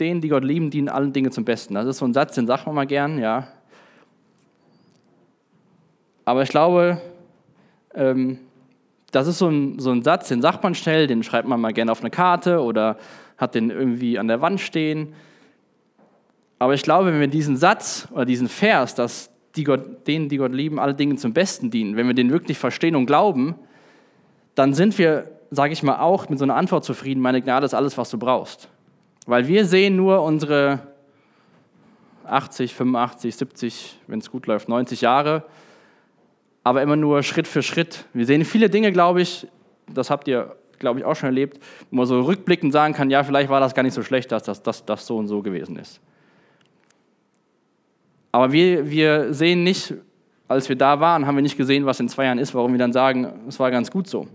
[0.00, 1.74] denen, die Gott lieben, dienen allen Dinge zum Besten.
[1.74, 3.48] Das ist so ein Satz, den sagt man mal gern, ja.
[6.24, 7.00] Aber ich glaube,
[7.94, 8.38] ähm,
[9.12, 11.72] das ist so ein, so ein Satz, den sagt man schnell, den schreibt man mal
[11.72, 12.96] gerne auf eine Karte oder
[13.38, 15.14] hat den irgendwie an der Wand stehen.
[16.58, 20.36] Aber ich glaube, wenn wir diesen Satz oder diesen Vers, dass die Gott, denen, die
[20.36, 23.54] Gott lieben, alle Dinge zum Besten dienen, wenn wir den wirklich verstehen und glauben,
[24.54, 27.74] dann sind wir, sage ich mal, auch mit so einer Antwort zufrieden, meine Gnade ist
[27.74, 28.68] alles, was du brauchst.
[29.26, 30.80] Weil wir sehen nur unsere
[32.24, 35.44] 80, 85, 70, wenn es gut läuft, 90 Jahre,
[36.64, 38.06] aber immer nur Schritt für Schritt.
[38.12, 39.46] Wir sehen viele Dinge, glaube ich,
[39.92, 41.58] das habt ihr, glaube ich, auch schon erlebt,
[41.90, 44.44] wo man so rückblickend sagen kann, ja, vielleicht war das gar nicht so schlecht, dass
[44.44, 46.00] das, das, das so und so gewesen ist.
[48.32, 49.94] Aber wir, wir sehen nicht,
[50.48, 52.78] als wir da waren, haben wir nicht gesehen, was in zwei Jahren ist, warum wir
[52.78, 54.26] dann sagen, es war ganz gut so.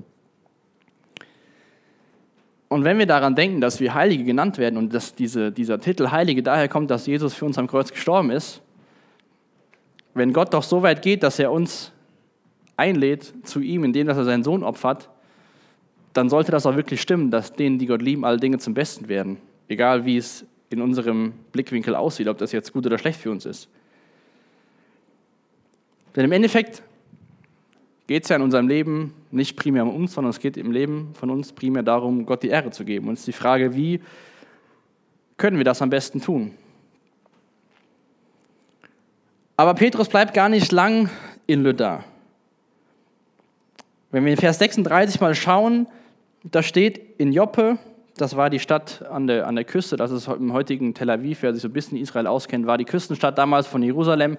[2.67, 6.09] Und wenn wir daran denken, dass wir Heilige genannt werden und dass diese, dieser Titel
[6.09, 8.61] Heilige daher kommt, dass Jesus für uns am Kreuz gestorben ist,
[10.13, 11.91] wenn Gott doch so weit geht, dass er uns
[12.77, 15.10] einlädt zu ihm, indem er seinen Sohn opfert,
[16.13, 19.07] dann sollte das auch wirklich stimmen, dass denen, die Gott lieben, alle Dinge zum Besten
[19.07, 19.37] werden.
[19.67, 23.45] Egal wie es in unserem Blickwinkel aussieht, ob das jetzt gut oder schlecht für uns
[23.45, 23.69] ist.
[26.15, 26.83] Denn im Endeffekt
[28.07, 31.13] geht es ja in unserem Leben nicht primär um uns, sondern es geht im Leben
[31.13, 33.07] von uns primär darum, Gott die Ehre zu geben.
[33.07, 34.01] Und es ist die Frage, wie
[35.37, 36.53] können wir das am besten tun?
[39.55, 41.09] Aber Petrus bleibt gar nicht lang
[41.47, 42.03] in Lydda.
[44.11, 45.87] Wenn wir in Vers 36 mal schauen,
[46.43, 47.77] da steht in Joppe,
[48.17, 51.41] das war die Stadt an der, an der Küste, das ist im heutigen Tel Aviv,
[51.41, 54.37] wer sich so ein bisschen Israel auskennt, war die Küstenstadt damals von Jerusalem.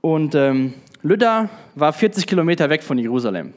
[0.00, 3.54] Und ähm, Lydda war 40 Kilometer weg von Jerusalem.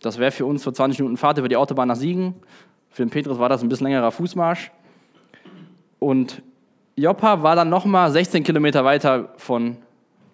[0.00, 2.34] Das wäre für uns so 20 Minuten Fahrt über die Autobahn nach Siegen.
[2.90, 4.70] Für den Petrus war das ein bisschen längerer Fußmarsch.
[5.98, 6.42] Und
[6.96, 9.78] Joppa war dann nochmal 16 Kilometer weiter von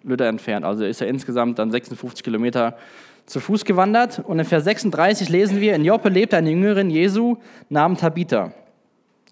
[0.03, 0.65] Lydda entfernt.
[0.65, 2.77] Also ist er insgesamt dann 56 Kilometer
[3.25, 4.19] zu Fuß gewandert.
[4.19, 7.37] Und in Vers 36 lesen wir, in Joppe lebte eine Jüngerin Jesu
[7.69, 8.53] namens Tabitha.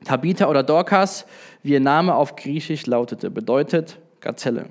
[0.03, 1.25] Tabitha oder Dorcas,
[1.63, 4.65] wie ihr Name auf Griechisch lautete, bedeutet Gazelle.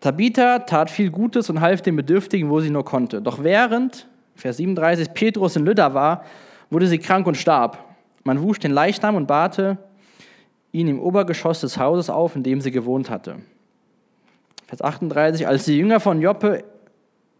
[0.00, 3.22] Tabitha tat viel Gutes und half den Bedürftigen, wo sie nur konnte.
[3.22, 6.24] Doch während, Vers 37, Petrus in Lydda war,
[6.70, 7.78] wurde sie krank und starb.
[8.24, 9.78] Man wusch den Leichnam und barte
[10.72, 13.36] ihn im Obergeschoss des Hauses auf, in dem sie gewohnt hatte.
[14.66, 16.64] Vers 38, als die Jünger von Joppe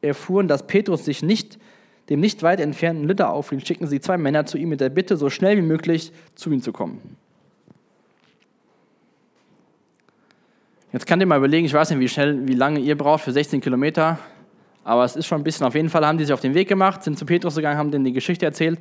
[0.03, 1.59] erfuhren, dass Petrus sich nicht
[2.09, 5.17] dem nicht weit entfernten Lydda aufhielt, schickten sie zwei Männer zu ihm mit der Bitte,
[5.17, 7.17] so schnell wie möglich zu ihm zu kommen.
[10.93, 13.33] Jetzt könnt ihr mal überlegen, ich weiß nicht, wie schnell, wie lange ihr braucht für
[13.33, 14.19] 16 Kilometer,
[14.85, 15.67] aber es ist schon ein bisschen.
[15.67, 17.91] Auf jeden Fall haben die sich auf den Weg gemacht, sind zu Petrus gegangen, haben
[17.91, 18.79] denen die Geschichte erzählt.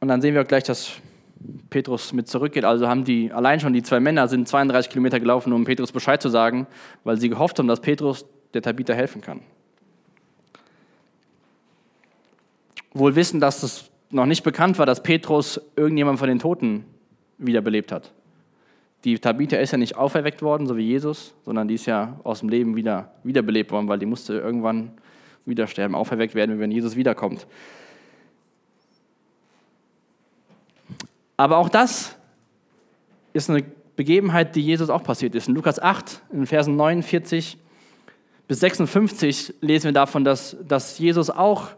[0.00, 0.92] Und dann sehen wir gleich, dass
[1.70, 2.64] Petrus mit zurückgeht.
[2.64, 6.20] Also haben die, allein schon die zwei Männer sind 32 Kilometer gelaufen, um Petrus Bescheid
[6.20, 6.66] zu sagen,
[7.04, 9.40] weil sie gehofft haben, dass Petrus der Tabitha helfen kann.
[12.92, 16.84] Wohl wissen, dass es noch nicht bekannt war, dass Petrus irgendjemand von den Toten
[17.38, 18.12] wiederbelebt hat.
[19.04, 22.40] Die Tabitha ist ja nicht auferweckt worden, so wie Jesus, sondern die ist ja aus
[22.40, 24.92] dem Leben wieder wiederbelebt worden, weil die musste irgendwann
[25.44, 27.46] wieder sterben, auferweckt werden, wenn Jesus wiederkommt.
[31.42, 32.16] Aber auch das
[33.32, 33.64] ist eine
[33.96, 35.48] Begebenheit, die Jesus auch passiert ist.
[35.48, 37.58] In Lukas 8, in Versen 49
[38.46, 41.70] bis 56 lesen wir davon, dass, dass Jesus auch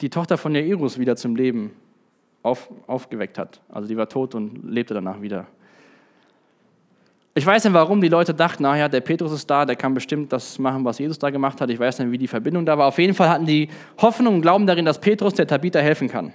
[0.00, 1.72] die Tochter von Jairus wieder zum Leben
[2.42, 3.60] auf, aufgeweckt hat.
[3.68, 5.46] Also die war tot und lebte danach wieder.
[7.34, 10.32] Ich weiß nicht, warum die Leute dachten, naja, der Petrus ist da, der kann bestimmt
[10.32, 11.68] das machen, was Jesus da gemacht hat.
[11.68, 12.86] Ich weiß nicht, wie die Verbindung da war.
[12.86, 13.68] Auf jeden Fall hatten die
[14.00, 16.32] Hoffnung und Glauben darin, dass Petrus der Tabitha helfen kann.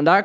[0.00, 0.24] Und da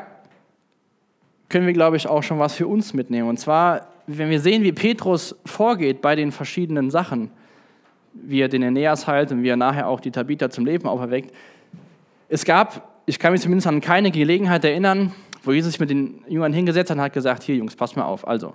[1.49, 3.27] können wir, glaube ich, auch schon was für uns mitnehmen.
[3.27, 7.29] Und zwar, wenn wir sehen, wie Petrus vorgeht bei den verschiedenen Sachen,
[8.13, 11.35] wie er den Aeneas heilt und wie er nachher auch die Tabitha zum Leben auferweckt.
[12.29, 15.11] Es gab, ich kann mich zumindest an keine Gelegenheit erinnern,
[15.43, 18.05] wo Jesus sich mit den Jüngern hingesetzt hat und hat gesagt, hier Jungs, passt mal
[18.05, 18.25] auf.
[18.25, 18.53] Also,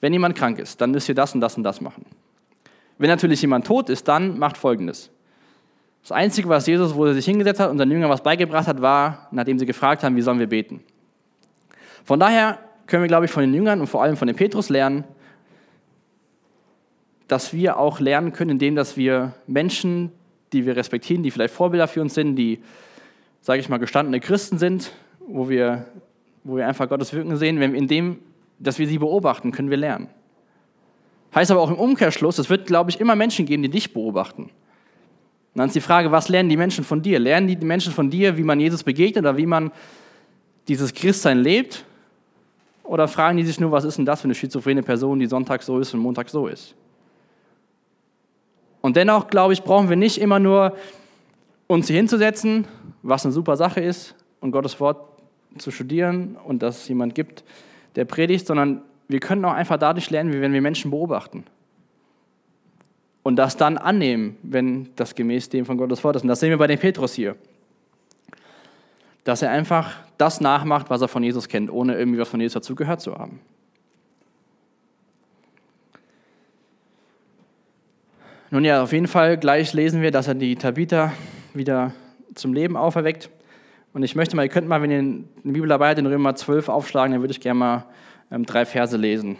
[0.00, 2.06] wenn jemand krank ist, dann müsst ihr das und das und das machen.
[2.96, 5.10] Wenn natürlich jemand tot ist, dann macht Folgendes.
[6.06, 8.80] Das Einzige, was Jesus, wo er sich hingesetzt hat und seinen Jüngern was beigebracht hat,
[8.80, 10.84] war, nachdem sie gefragt haben, wie sollen wir beten.
[12.04, 14.68] Von daher können wir, glaube ich, von den Jüngern und vor allem von dem Petrus
[14.68, 15.02] lernen,
[17.26, 20.12] dass wir auch lernen können, indem dass wir Menschen,
[20.52, 22.60] die wir respektieren, die vielleicht Vorbilder für uns sind, die,
[23.40, 24.92] sage ich mal, gestandene Christen sind,
[25.26, 25.86] wo wir,
[26.44, 28.20] wo wir einfach Gottes Wirken sehen, indem,
[28.60, 30.06] dass wir sie beobachten, können wir lernen.
[31.34, 34.50] Heißt aber auch im Umkehrschluss, es wird, glaube ich, immer Menschen geben, die dich beobachten.
[35.56, 37.18] Und dann ist die Frage, was lernen die Menschen von dir?
[37.18, 39.72] Lernen die Menschen von dir, wie man Jesus begegnet oder wie man
[40.68, 41.86] dieses Christsein lebt?
[42.82, 45.62] Oder fragen die sich nur, was ist denn das für eine schizophrene Person, die Sonntag
[45.62, 46.74] so ist und Montag so ist?
[48.82, 50.76] Und dennoch, glaube ich, brauchen wir nicht immer nur
[51.68, 52.66] uns hier hinzusetzen,
[53.02, 55.08] was eine super Sache ist, und Gottes Wort
[55.56, 57.44] zu studieren und dass es jemand gibt,
[57.94, 61.44] der predigt, sondern wir können auch einfach dadurch lernen, wie wenn wir Menschen beobachten
[63.26, 66.22] und das dann annehmen, wenn das gemäß dem von Gottes Wort ist.
[66.22, 67.34] Und das sehen wir bei dem Petrus hier.
[69.24, 72.54] Dass er einfach das nachmacht, was er von Jesus kennt, ohne irgendwie was von Jesus
[72.54, 73.40] dazu gehört zu haben.
[78.52, 81.12] Nun ja, auf jeden Fall gleich lesen wir, dass er die Tabitha
[81.52, 81.92] wieder
[82.36, 83.28] zum Leben auferweckt.
[83.92, 86.36] Und ich möchte mal, ihr könnt mal, wenn ihr eine Bibel dabei habt, den Römer
[86.36, 87.86] 12 aufschlagen, dann würde ich gerne mal
[88.30, 89.36] ähm, drei Verse lesen.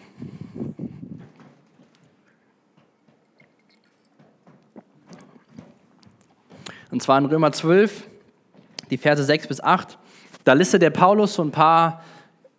[6.91, 8.05] Und zwar in Römer 12,
[8.91, 9.99] die Verse 6 bis 8.
[10.45, 12.03] Da listet der Paulus so ein paar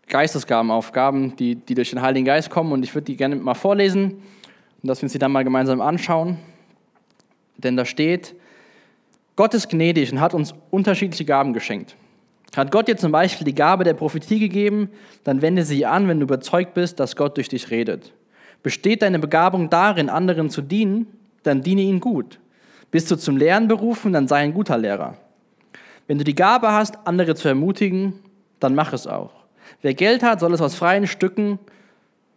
[0.08, 2.72] Geistesgaben, Aufgaben, die, die durch den Heiligen Geist kommen.
[2.72, 4.22] Und ich würde die gerne mal vorlesen
[4.82, 6.38] und dass wir uns die dann mal gemeinsam anschauen.
[7.58, 8.36] Denn da steht,
[9.36, 11.96] Gott ist gnädig und hat uns unterschiedliche Gaben geschenkt.
[12.56, 14.90] Hat Gott dir zum Beispiel die Gabe der Prophetie gegeben,
[15.24, 18.14] dann wende sie an, wenn du überzeugt bist, dass Gott durch dich redet.
[18.64, 21.08] Besteht deine Begabung darin, anderen zu dienen,
[21.44, 22.40] dann diene ihnen gut.
[22.92, 25.16] Bist du zum Lehren berufen, dann sei ein guter Lehrer.
[26.08, 28.14] Wenn du die Gabe hast, andere zu ermutigen,
[28.60, 29.32] dann mach es auch.
[29.82, 31.60] Wer Geld hat, soll es aus freien Stücken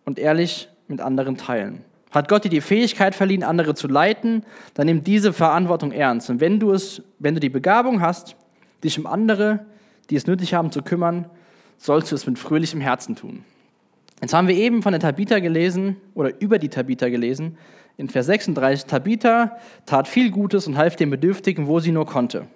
[0.04, 1.84] und ehrlich mit anderen teilen.
[2.10, 6.28] Hat Gott dir die Fähigkeit verliehen, andere zu leiten, dann nimm diese Verantwortung ernst.
[6.28, 8.34] Und wenn du, es, wenn du die Begabung hast,
[8.82, 9.60] dich um andere,
[10.10, 11.30] die es nötig haben, zu kümmern,
[11.78, 13.44] sollst du es mit fröhlichem Herzen tun.
[14.20, 17.56] Jetzt haben wir eben von der Tabitha gelesen oder über die Tabitha gelesen,
[17.96, 22.46] in Vers 36, Tabitha tat viel Gutes und half den Bedürftigen, wo sie nur konnte.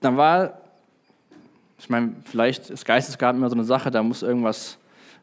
[0.00, 0.58] Dann war,
[1.78, 4.78] ich meine, vielleicht ist Geistesgaben immer so eine Sache, da muss irgendwas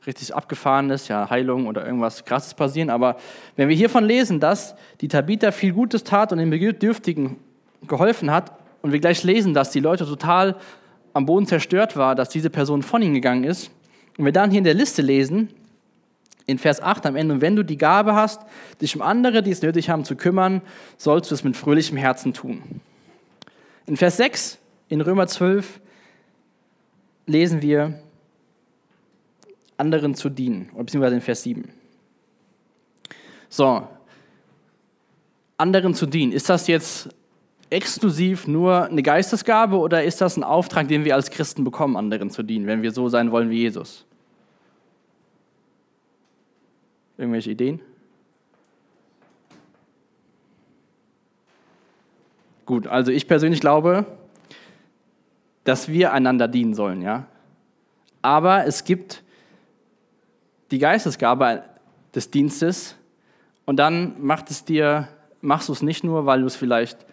[0.06, 2.90] richtig Abgefahrenes, ja, Heilung oder irgendwas Krasses passieren.
[2.90, 3.18] Aber
[3.58, 7.38] wenn wir hiervon lesen, dass die Tabitha viel Gutes tat und den Bedürftigen
[7.88, 10.56] geholfen hat, und wir gleich lesen, dass die Leute total
[11.14, 13.72] am Boden zerstört war, dass diese Person von ihnen gegangen ist,
[14.20, 15.48] und wir dann hier in der Liste lesen,
[16.46, 18.42] in Vers 8 am Ende, und wenn du die Gabe hast,
[18.82, 20.62] dich um andere, die es nötig haben, zu kümmern,
[20.98, 22.82] sollst du es mit fröhlichem Herzen tun.
[23.86, 24.58] In Vers 6
[24.90, 25.80] in Römer 12
[27.28, 27.98] lesen wir,
[29.78, 31.70] anderen zu dienen, beziehungsweise in Vers 7.
[33.48, 33.88] So,
[35.56, 37.08] anderen zu dienen, ist das jetzt
[37.70, 42.30] exklusiv nur eine Geistesgabe oder ist das ein Auftrag, den wir als Christen bekommen, anderen
[42.30, 44.06] zu dienen, wenn wir so sein wollen wie Jesus?
[47.20, 47.82] Irgendwelche Ideen?
[52.66, 54.06] Gut, also ich persönlich glaube,
[55.66, 57.26] dass wir einander dienen sollen, ja.
[58.22, 59.22] Aber es gibt
[60.72, 61.64] die Geistesgabe
[62.16, 62.96] des Dienstes
[63.66, 65.10] und dann macht es dir,
[65.42, 67.06] machst du es nicht nur, weil du es vielleicht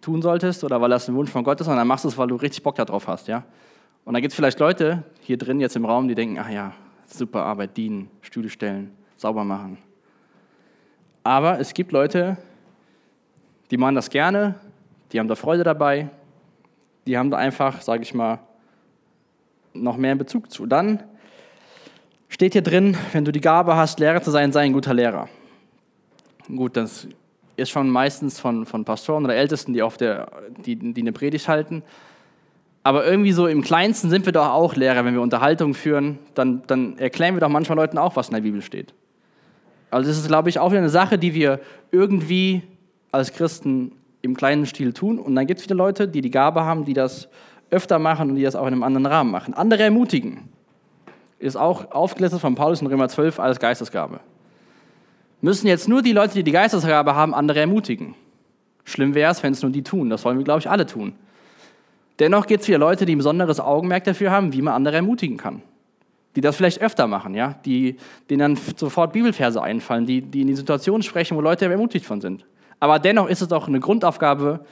[0.00, 2.28] tun solltest oder weil das ein Wunsch von Gott ist, sondern machst du es, weil
[2.28, 3.42] du richtig Bock darauf hast, ja.
[4.04, 6.72] Und da gibt es vielleicht Leute hier drin jetzt im Raum, die denken, ach ja,
[7.06, 9.76] super Arbeit, dienen, Stühle stellen, sauber machen.
[11.22, 12.38] Aber es gibt Leute,
[13.70, 14.54] die machen das gerne,
[15.12, 16.08] die haben da Freude dabei,
[17.06, 18.38] die haben da einfach, sage ich mal,
[19.74, 20.66] noch mehr in Bezug zu.
[20.66, 21.02] Dann
[22.28, 25.28] steht hier drin, wenn du die Gabe hast, Lehrer zu sein, sei ein guter Lehrer.
[26.46, 27.06] Gut, das
[27.56, 30.30] ist schon meistens von, von Pastoren oder Ältesten, die, auf der,
[30.64, 31.82] die, die eine Predigt halten.
[32.84, 36.62] Aber irgendwie so im Kleinsten sind wir doch auch Lehrer, wenn wir Unterhaltung führen, dann,
[36.66, 38.94] dann erklären wir doch manchmal Leuten auch, was in der Bibel steht.
[39.90, 42.62] Also das ist, glaube ich, auch wieder eine Sache, die wir irgendwie
[43.10, 45.18] als Christen im kleinen Stil tun.
[45.18, 47.28] Und dann gibt es viele Leute, die die Gabe haben, die das
[47.70, 49.54] öfter machen und die das auch in einem anderen Rahmen machen.
[49.54, 50.48] Andere ermutigen.
[51.38, 54.20] Ist auch aufgelistet von Paulus in Römer 12 als Geistesgabe.
[55.40, 58.14] Müssen jetzt nur die Leute, die die Geistesgabe haben, andere ermutigen.
[58.84, 60.10] Schlimm wäre es, wenn es nur die tun.
[60.10, 61.14] Das wollen wir, glaube ich, alle tun.
[62.18, 65.36] Dennoch gibt es wieder Leute, die ein besonderes Augenmerk dafür haben, wie man andere ermutigen
[65.36, 65.62] kann
[66.38, 67.96] die das vielleicht öfter machen, ja, die,
[68.30, 72.20] denen dann sofort Bibelverse einfallen, die, die in die Situation sprechen, wo Leute ermutigt von
[72.20, 72.46] sind.
[72.78, 74.64] Aber dennoch ist es auch eine Grundaufgabe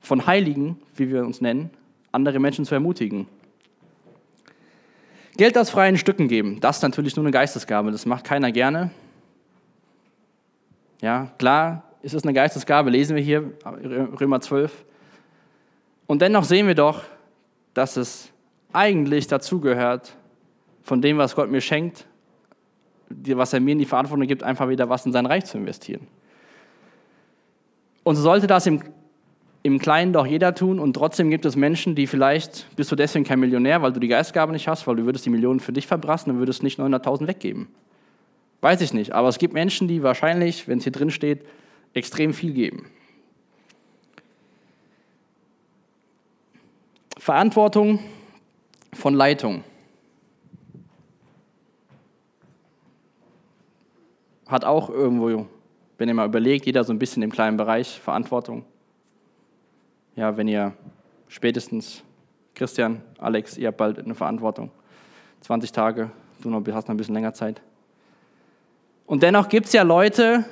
[0.00, 1.68] von Heiligen, wie wir uns nennen,
[2.10, 3.26] andere Menschen zu ermutigen.
[5.36, 8.90] Geld aus freien Stücken geben, das ist natürlich nur eine Geistesgabe, das macht keiner gerne.
[11.02, 13.52] Ja, klar ist es eine Geistesgabe, lesen wir hier
[14.18, 14.86] Römer 12.
[16.06, 17.02] Und dennoch sehen wir doch,
[17.74, 18.30] dass es
[18.72, 20.16] eigentlich dazugehört,
[20.84, 22.06] von dem, was Gott mir schenkt,
[23.08, 26.06] was er mir in die Verantwortung gibt, einfach wieder was in sein Reich zu investieren.
[28.02, 28.82] Und so sollte das im,
[29.62, 33.24] im Kleinen doch jeder tun und trotzdem gibt es Menschen, die vielleicht, bist du deswegen
[33.24, 35.86] kein Millionär, weil du die Geistgabe nicht hast, weil du würdest die Millionen für dich
[35.86, 37.68] verbrassen und würdest nicht 900.000 weggeben.
[38.60, 41.44] Weiß ich nicht, aber es gibt Menschen, die wahrscheinlich, wenn es hier drin steht,
[41.94, 42.86] extrem viel geben.
[47.18, 48.00] Verantwortung
[48.92, 49.64] von Leitung.
[54.46, 55.46] Hat auch irgendwo,
[55.98, 58.64] wenn ihr mal überlegt, jeder so ein bisschen im kleinen Bereich Verantwortung.
[60.16, 60.72] Ja, wenn ihr
[61.28, 62.02] spätestens,
[62.54, 64.70] Christian, Alex, ihr habt bald eine Verantwortung.
[65.40, 66.10] 20 Tage,
[66.42, 67.60] du noch, hast noch ein bisschen länger Zeit.
[69.06, 70.44] Und dennoch gibt es ja Leute,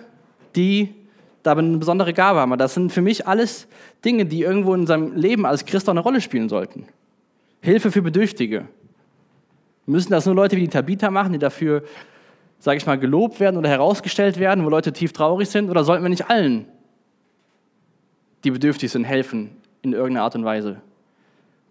[0.57, 0.95] die
[1.43, 2.57] da eine besondere Gabe haben.
[2.59, 3.67] Das sind für mich alles
[4.05, 6.87] Dinge, die irgendwo in seinem Leben als Christ auch eine Rolle spielen sollten.
[7.61, 8.67] Hilfe für Bedürftige.
[9.87, 11.83] Müssen das nur Leute wie die Tabitha machen, die dafür
[12.63, 15.69] sage ich mal, gelobt werden oder herausgestellt werden, wo Leute tief traurig sind?
[15.69, 16.67] Oder sollten wir nicht allen,
[18.45, 20.81] die bedürftig sind, helfen in irgendeiner Art und Weise?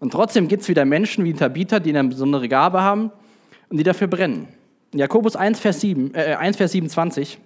[0.00, 3.10] Und trotzdem gibt es wieder Menschen wie Tabitha, die eine besondere Gabe haben
[3.70, 4.48] und die dafür brennen.
[4.92, 7.38] In Jakobus 1, Vers, 7, äh, 1, Vers 27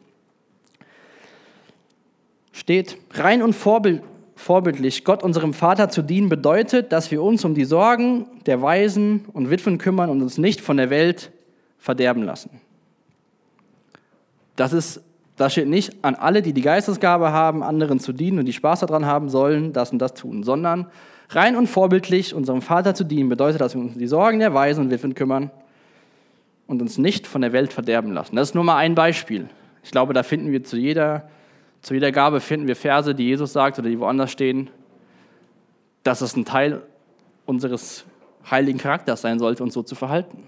[2.50, 4.02] steht, rein und vorbild,
[4.34, 9.26] vorbildlich Gott unserem Vater zu dienen bedeutet, dass wir uns um die Sorgen der Waisen
[9.32, 11.30] und Witwen kümmern und uns nicht von der Welt
[11.78, 12.65] verderben lassen.
[14.56, 15.02] Das, ist,
[15.36, 18.80] das steht nicht an alle, die die Geistesgabe haben, anderen zu dienen und die Spaß
[18.80, 20.86] daran haben sollen, das und das tun, sondern
[21.30, 24.54] rein und vorbildlich unserem Vater zu dienen bedeutet, dass wir uns um die Sorgen der
[24.54, 25.50] Weisen und Witwen kümmern
[26.66, 28.36] und uns nicht von der Welt verderben lassen.
[28.36, 29.48] Das ist nur mal ein Beispiel.
[29.84, 31.28] Ich glaube, da finden wir zu jeder,
[31.82, 34.70] zu jeder Gabe finden wir Verse, die Jesus sagt oder die woanders stehen,
[36.02, 36.82] dass es ein Teil
[37.44, 38.04] unseres
[38.50, 40.44] heiligen Charakters sein sollte, uns so zu verhalten.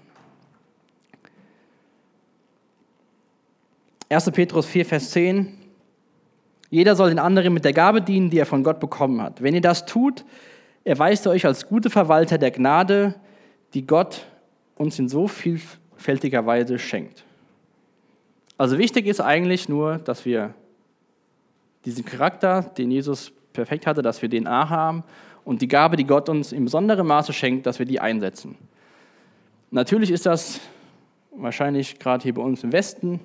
[4.11, 4.31] 1.
[4.31, 5.55] Petrus 4, Vers 10.
[6.71, 9.43] Jeder soll den anderen mit der Gabe dienen, die er von Gott bekommen hat.
[9.43, 10.25] Wenn ihr das tut,
[10.83, 13.13] erweist ihr euch als gute Verwalter der Gnade,
[13.75, 14.25] die Gott
[14.75, 17.23] uns in so vielfältiger Weise schenkt.
[18.57, 20.55] Also wichtig ist eigentlich nur, dass wir
[21.85, 25.03] diesen Charakter, den Jesus perfekt hatte, dass wir DNA haben
[25.45, 28.55] und die Gabe, die Gott uns in besonderem Maße schenkt, dass wir die einsetzen.
[29.69, 30.59] Natürlich ist das
[31.31, 33.19] wahrscheinlich gerade hier bei uns im Westen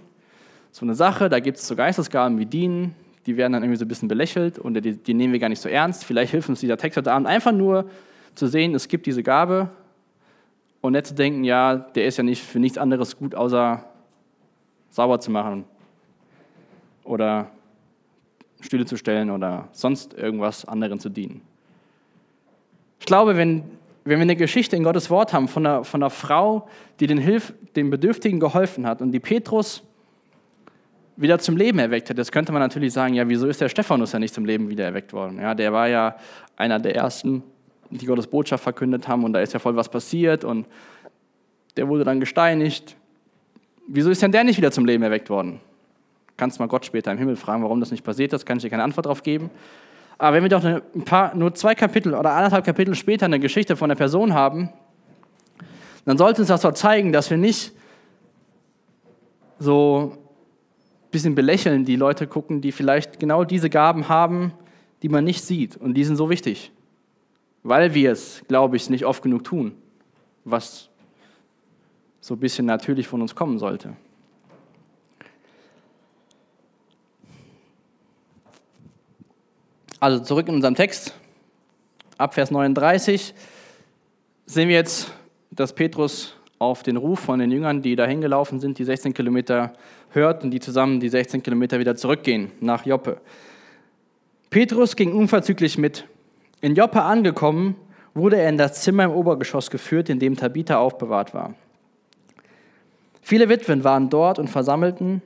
[0.74, 3.84] so eine Sache, da gibt es so Geistesgaben wie Dienen, die werden dann irgendwie so
[3.84, 6.04] ein bisschen belächelt und die, die nehmen wir gar nicht so ernst.
[6.04, 7.88] Vielleicht hilft uns dieser Text heute Abend einfach nur
[8.34, 9.70] zu sehen, es gibt diese Gabe
[10.80, 13.84] und nicht zu denken, ja, der ist ja nicht für nichts anderes gut, außer
[14.90, 15.64] sauber zu machen
[17.04, 17.52] oder
[18.60, 21.42] Stühle zu stellen oder sonst irgendwas anderen zu dienen.
[22.98, 23.62] Ich glaube, wenn,
[24.02, 27.18] wenn wir eine Geschichte in Gottes Wort haben von einer, von einer Frau, die den,
[27.18, 29.84] Hilf, den Bedürftigen geholfen hat und die Petrus
[31.16, 34.12] wieder zum Leben erweckt hat, jetzt könnte man natürlich sagen, ja, wieso ist der Stephanus
[34.12, 35.38] ja nicht zum Leben wieder erweckt worden?
[35.40, 36.16] Ja, der war ja
[36.56, 37.42] einer der ersten,
[37.90, 40.66] die Gottes Botschaft verkündet haben und da ist ja voll was passiert und
[41.76, 42.96] der wurde dann gesteinigt.
[43.86, 45.60] Wieso ist denn der nicht wieder zum Leben erweckt worden?
[46.36, 48.70] Kannst mal Gott später im Himmel fragen, warum das nicht passiert ist, kann ich dir
[48.70, 49.50] keine Antwort darauf geben.
[50.18, 53.76] Aber wenn wir doch ein paar, nur zwei Kapitel oder anderthalb Kapitel später eine Geschichte
[53.76, 54.70] von einer Person haben,
[56.04, 57.72] dann sollte uns das doch zeigen, dass wir nicht
[59.58, 60.16] so
[61.14, 64.52] bisschen belächeln, die Leute gucken, die vielleicht genau diese Gaben haben,
[65.02, 65.76] die man nicht sieht.
[65.76, 66.72] Und die sind so wichtig,
[67.62, 69.76] weil wir es, glaube ich, nicht oft genug tun,
[70.44, 70.90] was
[72.20, 73.96] so ein bisschen natürlich von uns kommen sollte.
[80.00, 81.14] Also zurück in unserem Text,
[82.18, 83.34] ab Vers 39,
[84.46, 85.12] sehen wir jetzt,
[85.52, 89.74] dass Petrus auf den Ruf von den Jüngern, die da hingelaufen sind, die 16 Kilometer
[90.14, 93.18] hört und die zusammen die 16 Kilometer wieder zurückgehen nach Joppe.
[94.50, 96.06] Petrus ging unverzüglich mit.
[96.60, 97.76] In Joppe angekommen,
[98.14, 101.54] wurde er in das Zimmer im Obergeschoss geführt, in dem Tabitha aufbewahrt war.
[103.22, 105.22] Viele Witwen waren dort und versammelten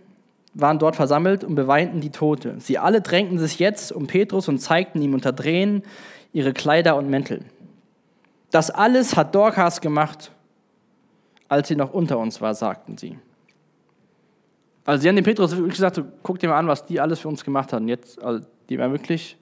[0.55, 2.57] waren dort versammelt und beweinten die Tote.
[2.59, 5.83] Sie alle drängten sich jetzt um Petrus und zeigten ihm unter Tränen
[6.33, 7.45] ihre Kleider und Mäntel.
[8.51, 10.33] Das alles hat Dorcas gemacht,
[11.49, 13.19] als sie noch unter uns war, sagten sie.
[14.85, 17.29] Also sie haben dem Petrus wirklich gesagt, guck dir mal an, was die alles für
[17.29, 17.89] uns gemacht haben.
[17.89, 19.37] Jetzt, also die waren wirklich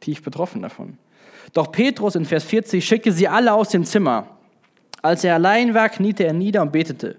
[0.00, 0.98] tief betroffen davon.
[1.52, 4.26] Doch Petrus in Vers 40 schickte sie alle aus dem Zimmer.
[5.02, 7.16] Als er allein war, kniete er nieder und betete.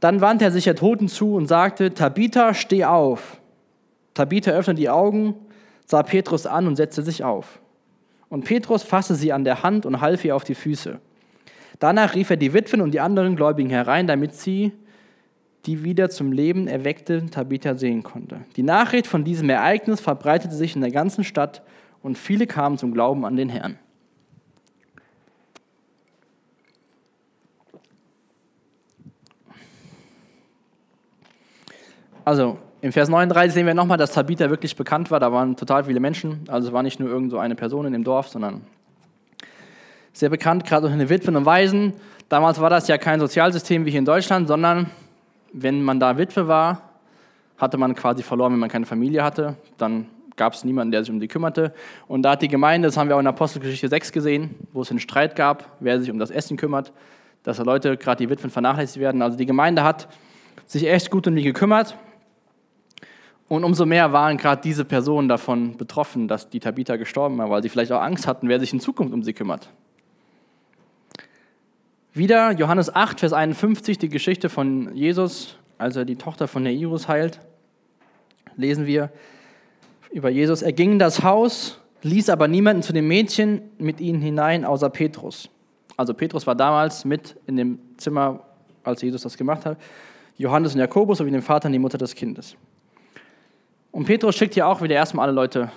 [0.00, 3.38] Dann wandte er sich der Toten zu und sagte, Tabitha, steh auf.
[4.14, 5.34] Tabitha öffnete die Augen,
[5.86, 7.60] sah Petrus an und setzte sich auf.
[8.28, 10.98] Und Petrus fasste sie an der Hand und half ihr auf die Füße.
[11.78, 14.72] Danach rief er die Witwen und die anderen Gläubigen herein, damit sie
[15.66, 18.40] die wieder zum Leben erweckte Tabitha sehen konnte.
[18.56, 21.62] Die Nachricht von diesem Ereignis verbreitete sich in der ganzen Stadt
[22.02, 23.78] und viele kamen zum Glauben an den Herrn.
[32.24, 35.20] Also im Vers 39 sehen wir nochmal, dass Tabitha wirklich bekannt war.
[35.20, 36.44] Da waren total viele Menschen.
[36.48, 38.62] Also es war nicht nur irgend so eine Person in dem Dorf, sondern
[40.12, 41.94] sehr bekannt, gerade unter den Witwen und Waisen.
[42.28, 44.90] Damals war das ja kein Sozialsystem wie hier in Deutschland, sondern
[45.52, 46.90] wenn man da Witwe war,
[47.58, 49.56] hatte man quasi verloren, wenn man keine Familie hatte.
[49.78, 51.72] Dann gab es niemanden, der sich um die kümmerte.
[52.08, 54.90] Und da hat die Gemeinde, das haben wir auch in Apostelgeschichte 6 gesehen, wo es
[54.90, 56.92] einen Streit gab, wer sich um das Essen kümmert,
[57.42, 59.22] dass da Leute, gerade die Witwen, vernachlässigt werden.
[59.22, 60.08] Also die Gemeinde hat
[60.66, 61.96] sich echt gut um die gekümmert
[63.48, 67.62] und umso mehr waren gerade diese Personen davon betroffen, dass die Tabitha gestorben war, weil
[67.62, 69.68] sie vielleicht auch Angst hatten, wer sich in Zukunft um sie kümmert.
[72.14, 77.08] Wieder Johannes 8, Vers 51, die Geschichte von Jesus, als er die Tochter von Neirus
[77.08, 77.40] heilt,
[78.54, 79.10] lesen wir
[80.10, 80.60] über Jesus.
[80.60, 84.90] Er ging in das Haus, ließ aber niemanden zu dem Mädchen mit ihnen hinein, außer
[84.90, 85.48] Petrus.
[85.96, 88.40] Also Petrus war damals mit in dem Zimmer,
[88.84, 89.78] als Jesus das gemacht hat.
[90.36, 92.56] Johannes und Jakobus sowie dem Vater und die Mutter des Kindes.
[93.90, 95.70] Und Petrus schickt hier auch wieder erstmal alle Leute,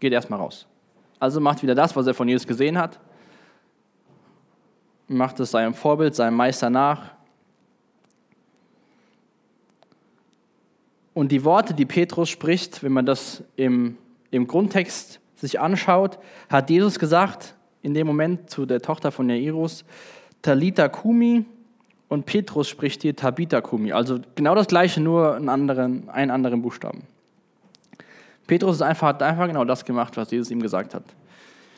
[0.00, 0.66] geht erstmal raus.
[1.18, 2.98] Also macht wieder das, was er von Jesus gesehen hat.
[5.08, 7.10] Macht es seinem Vorbild, seinem Meister nach.
[11.12, 13.96] Und die Worte, die Petrus spricht, wenn man das im,
[14.30, 19.84] im Grundtext sich anschaut, hat Jesus gesagt, in dem Moment zu der Tochter von Jairus,
[20.42, 21.44] Talita Kumi,
[22.08, 23.92] und Petrus spricht hier Tabita Kumi.
[23.92, 27.02] Also genau das gleiche, nur einen anderen, einen anderen Buchstaben.
[28.46, 31.04] Petrus einfach, hat einfach genau das gemacht, was Jesus ihm gesagt hat.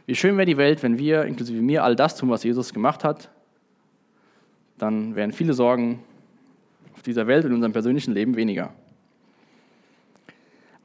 [0.06, 3.02] Wie schön wäre die Welt, wenn wir, inklusive mir, all das tun, was Jesus gemacht
[3.02, 3.28] hat.
[4.78, 6.02] Dann wären viele Sorgen
[6.94, 8.72] auf dieser Welt und in unserem persönlichen Leben weniger.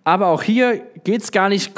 [0.04, 1.74] Aber auch hier geht es gar nicht,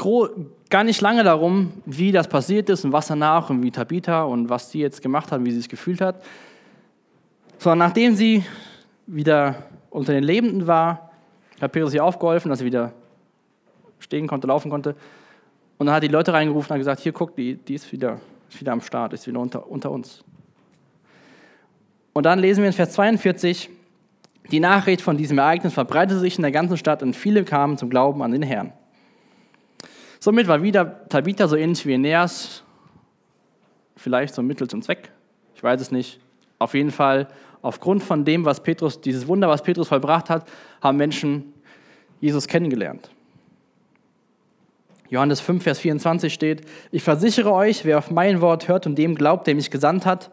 [0.69, 4.49] gar nicht lange darum, wie das passiert ist und was danach und wie Tabitha und
[4.49, 6.23] was sie jetzt gemacht hat, wie sie es gefühlt hat.
[7.57, 8.45] Sondern nachdem sie
[9.05, 11.11] wieder unter den Lebenden war,
[11.59, 12.93] hat Petrus ihr aufgeholfen, dass sie wieder
[13.99, 14.95] stehen konnte, laufen konnte.
[15.83, 18.61] Und dann hat die Leute reingerufen und gesagt, hier guck, die, die ist, wieder, ist
[18.61, 20.23] wieder am Start, ist wieder unter, unter uns.
[22.13, 23.69] Und dann lesen wir in Vers 42,
[24.49, 27.89] die Nachricht von diesem Ereignis verbreitete sich in der ganzen Stadt und viele kamen zum
[27.89, 28.71] Glauben an den Herrn.
[30.21, 32.63] Somit war wieder Tabitha so ähnlich wie Aeneas,
[33.97, 35.11] vielleicht so ein Mittel zum Zweck,
[35.53, 36.21] ich weiß es nicht.
[36.59, 37.27] Auf jeden Fall,
[37.61, 41.51] aufgrund von dem, was Petrus, dieses Wunder, was Petrus vollbracht hat, haben Menschen
[42.21, 43.09] Jesus kennengelernt.
[45.13, 49.13] Johannes 5, Vers 24 steht, ich versichere euch, wer auf mein Wort hört und dem
[49.13, 50.31] glaubt, der mich gesandt hat,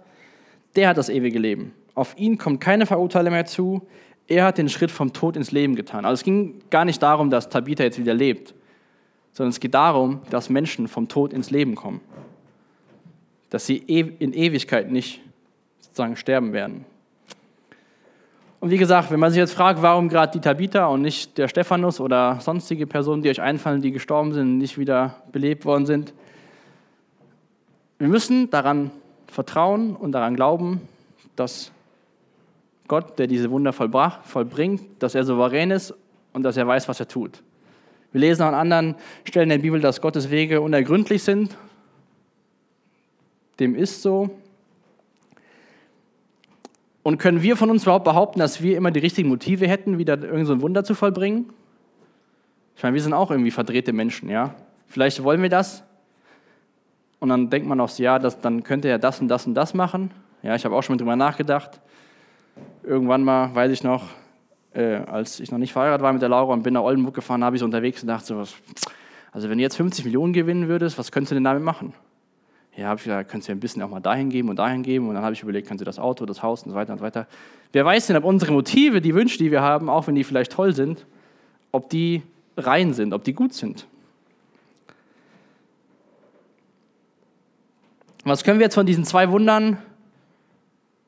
[0.74, 1.74] der hat das ewige Leben.
[1.94, 3.86] Auf ihn kommt keine Verurteilung mehr zu.
[4.26, 6.06] Er hat den Schritt vom Tod ins Leben getan.
[6.06, 8.54] Also es ging gar nicht darum, dass Tabitha jetzt wieder lebt,
[9.34, 12.00] sondern es geht darum, dass Menschen vom Tod ins Leben kommen.
[13.50, 15.20] Dass sie in Ewigkeit nicht
[15.80, 16.86] sozusagen sterben werden.
[18.60, 21.48] Und wie gesagt, wenn man sich jetzt fragt, warum gerade die Tabitha und nicht der
[21.48, 26.12] Stephanus oder sonstige Personen, die euch einfallen, die gestorben sind, nicht wieder belebt worden sind,
[27.98, 28.90] wir müssen daran
[29.28, 30.80] vertrauen und daran glauben,
[31.36, 31.72] dass
[32.86, 35.94] Gott, der diese Wunder vollbringt, dass er souverän ist
[36.32, 37.42] und dass er weiß, was er tut.
[38.12, 41.56] Wir lesen an anderen Stellen der Bibel, dass Gottes Wege unergründlich sind.
[43.58, 44.30] Dem ist so.
[47.02, 50.18] Und können wir von uns überhaupt behaupten, dass wir immer die richtigen Motive hätten, wieder
[50.22, 51.46] irgend so Wunder zu vollbringen?
[52.76, 54.54] Ich meine, wir sind auch irgendwie verdrehte Menschen, ja.
[54.86, 55.82] Vielleicht wollen wir das.
[57.20, 59.74] Und dann denkt man auch ja, das, dann könnte er das und das und das
[59.74, 60.10] machen.
[60.42, 61.80] Ja, ich habe auch schon mal drüber nachgedacht
[62.82, 64.04] irgendwann mal, weiß ich noch,
[64.72, 67.44] äh, als ich noch nicht verheiratet war mit der Laura und bin nach Oldenburg gefahren,
[67.44, 68.54] habe ich so unterwegs gedacht, so was,
[69.32, 71.92] also wenn du jetzt 50 Millionen gewinnen würdest, was könntest du denn damit machen?
[72.80, 75.08] Ja, habe ich gesagt, du ja ein bisschen auch mal dahin geben und dahin geben.
[75.10, 77.00] Und dann habe ich überlegt, kannst du das Auto, das Haus und so weiter und
[77.00, 77.26] so weiter.
[77.72, 80.52] Wer weiß denn, ob unsere Motive, die Wünsche, die wir haben, auch wenn die vielleicht
[80.52, 81.04] toll sind,
[81.72, 82.22] ob die
[82.56, 83.86] rein sind, ob die gut sind.
[88.24, 89.76] Was können wir jetzt von diesen zwei Wundern,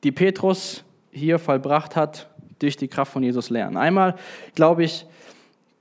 [0.03, 3.77] die Petrus hier vollbracht hat, durch die Kraft von Jesus lernen.
[3.77, 4.13] Einmal
[4.53, 5.07] glaube ich,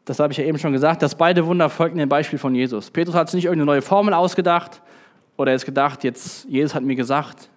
[0.06, 2.90] das habe ich ja eben schon gesagt, dass beide Wunder folgten dem Beispiel von Jesus.
[2.90, 4.80] Petrus hat sich nicht irgendeine neue Formel ausgedacht
[5.36, 7.48] oder jetzt gedacht, jetzt Jesus hat mir gesagt,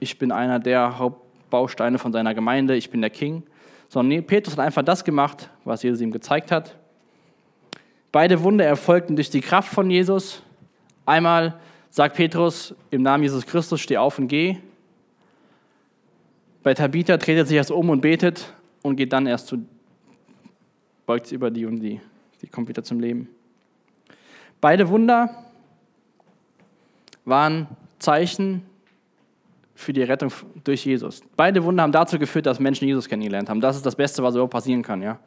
[0.00, 3.42] ich bin einer der Hauptbausteine von seiner Gemeinde, ich bin der King,
[3.88, 6.76] sondern nee, Petrus hat einfach das gemacht, was Jesus ihm gezeigt hat.
[8.12, 10.42] Beide Wunder erfolgten durch die Kraft von Jesus.
[11.04, 11.58] Einmal
[11.90, 14.56] sagt Petrus, im Namen Jesus Christus, steh auf und geh.
[16.62, 18.52] Bei Tabitha dreht er sich erst um und betet
[18.82, 19.64] und geht dann erst zu,
[21.06, 22.00] beugt sie über die und die.
[22.38, 23.28] Sie kommt wieder zum Leben.
[24.60, 25.44] Beide Wunder
[27.28, 27.66] waren
[27.98, 28.62] Zeichen
[29.74, 30.32] für die Rettung
[30.64, 31.22] durch Jesus.
[31.36, 33.60] Beide Wunder haben dazu geführt, dass Menschen Jesus kennengelernt haben.
[33.60, 35.02] Das ist das Beste, was überhaupt passieren kann.
[35.02, 35.18] Ja?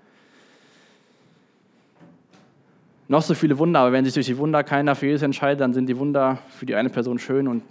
[3.07, 5.73] Noch so viele Wunder, aber wenn sich durch die Wunder keiner für Jesus entscheidet, dann
[5.73, 7.63] sind die Wunder für die eine Person schön und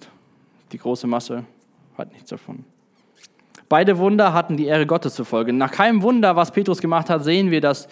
[0.72, 1.44] die große Masse
[1.96, 2.64] hat nichts davon.
[3.68, 5.52] Beide Wunder hatten die Ehre Gottes zur Folge.
[5.52, 7.88] Nach keinem Wunder, was Petrus gemacht hat, sehen wir, dass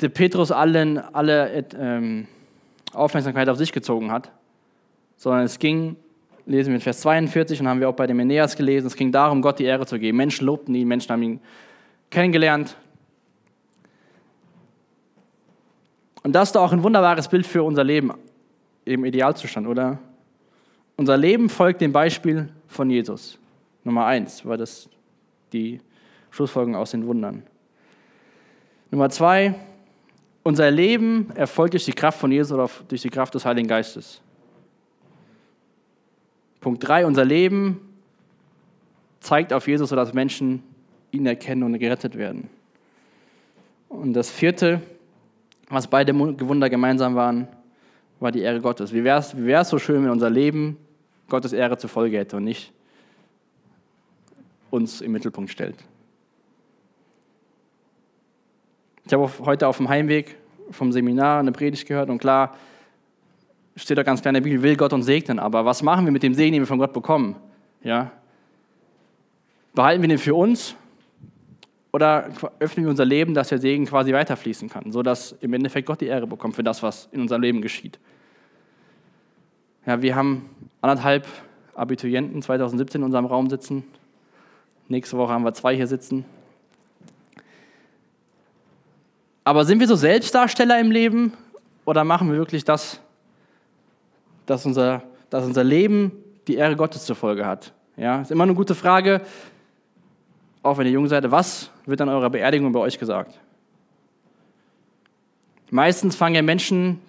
[0.00, 2.26] der Petrus allen, alle ähm,
[2.92, 4.30] Aufmerksamkeit auf sich gezogen hat,
[5.18, 5.96] sondern es ging,
[6.46, 9.12] lesen wir in Vers 42 und haben wir auch bei dem Eneas gelesen, es ging
[9.12, 10.16] darum, Gott die Ehre zu geben.
[10.16, 11.40] Menschen lobten ihn, Menschen haben ihn
[12.08, 12.76] kennengelernt.
[16.22, 18.12] Und das ist doch auch ein wunderbares Bild für unser Leben
[18.84, 19.98] im Idealzustand, oder?
[20.96, 23.38] Unser Leben folgt dem Beispiel von Jesus.
[23.84, 24.88] Nummer eins war das
[25.52, 25.80] die
[26.30, 27.42] Schlussfolgerung aus den Wundern.
[28.90, 29.54] Nummer zwei,
[30.42, 34.20] unser Leben erfolgt durch die Kraft von Jesus oder durch die Kraft des Heiligen Geistes.
[36.60, 37.80] Punkt drei, unser Leben
[39.20, 40.62] zeigt auf Jesus, sodass Menschen
[41.10, 42.50] ihn erkennen und gerettet werden.
[43.88, 44.80] Und das vierte,
[45.68, 47.48] was beide Wunder gemeinsam waren,
[48.20, 48.92] war die Ehre Gottes.
[48.92, 50.76] Wie wäre es so schön, wenn unser Leben
[51.28, 52.72] Gottes Ehre zur Folge hätte und nicht
[54.70, 55.76] uns im Mittelpunkt stellt.
[59.06, 60.36] Ich habe heute auf dem Heimweg
[60.70, 62.54] vom Seminar eine Predigt gehört und klar
[63.78, 66.12] steht da ganz klar in der Bibel, will Gott uns segnen, aber was machen wir
[66.12, 67.36] mit dem Segen, den wir von Gott bekommen?
[67.82, 68.10] Ja?
[69.74, 70.74] Behalten wir den für uns
[71.92, 76.00] oder öffnen wir unser Leben, dass der Segen quasi weiterfließen kann, sodass im Endeffekt Gott
[76.00, 77.98] die Ehre bekommt für das, was in unserem Leben geschieht?
[79.86, 80.50] Ja, wir haben
[80.82, 81.26] anderthalb
[81.74, 83.84] Abiturienten 2017 in unserem Raum sitzen.
[84.88, 86.24] Nächste Woche haben wir zwei hier sitzen.
[89.44, 91.32] Aber sind wir so Selbstdarsteller im Leben
[91.84, 93.00] oder machen wir wirklich das,
[94.50, 96.12] dass unser, dass unser Leben
[96.46, 97.72] die Ehre Gottes zur Folge hat?
[97.96, 99.20] Ja, ist immer eine gute Frage,
[100.62, 103.38] auch wenn ihr jung seid, was wird an eurer Beerdigung bei euch gesagt?
[105.70, 107.00] Meistens fangen ja Menschen,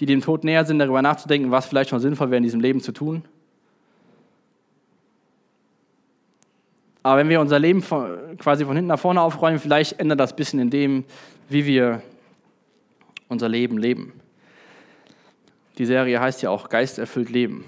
[0.00, 2.80] die dem Tod näher sind, darüber nachzudenken, was vielleicht noch sinnvoll wäre in diesem Leben
[2.80, 3.22] zu tun.
[7.02, 10.32] Aber wenn wir unser Leben von, quasi von hinten nach vorne aufräumen, vielleicht ändert das
[10.32, 11.04] ein bisschen in dem,
[11.48, 12.02] wie wir
[13.28, 14.12] unser Leben leben.
[15.78, 17.64] Die Serie heißt ja auch Geisterfüllt Leben.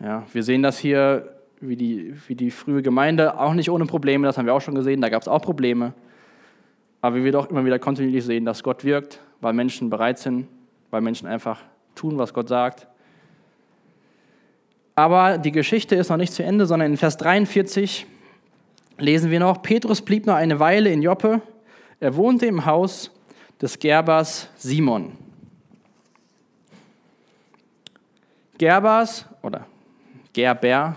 [0.00, 4.26] Ja, wir sehen das hier, wie die, wie die frühe Gemeinde, auch nicht ohne Probleme,
[4.26, 5.92] das haben wir auch schon gesehen, da gab es auch Probleme.
[7.02, 10.48] Aber wir doch immer wieder kontinuierlich sehen, dass Gott wirkt, weil Menschen bereit sind,
[10.90, 11.60] weil Menschen einfach
[11.94, 12.86] tun, was Gott sagt.
[14.94, 18.06] Aber die Geschichte ist noch nicht zu Ende, sondern in Vers 43
[18.98, 21.42] lesen wir noch, Petrus blieb noch eine Weile in Joppe.
[22.00, 23.10] Er wohnte im Haus
[23.60, 25.23] des Gerbers Simon.
[28.58, 29.66] Gerbers oder
[30.32, 30.96] Gerber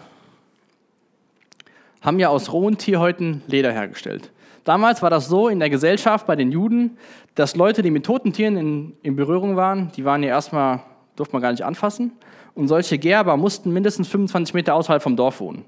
[2.01, 4.31] haben ja aus rohen Tierhäuten Leder hergestellt.
[4.63, 6.97] Damals war das so in der Gesellschaft bei den Juden,
[7.35, 10.81] dass Leute, die mit toten Tieren in, in Berührung waren, die waren ja erstmal,
[11.15, 12.11] durfte man gar nicht anfassen.
[12.53, 15.63] Und solche Gerber mussten mindestens 25 Meter außerhalb vom Dorf wohnen.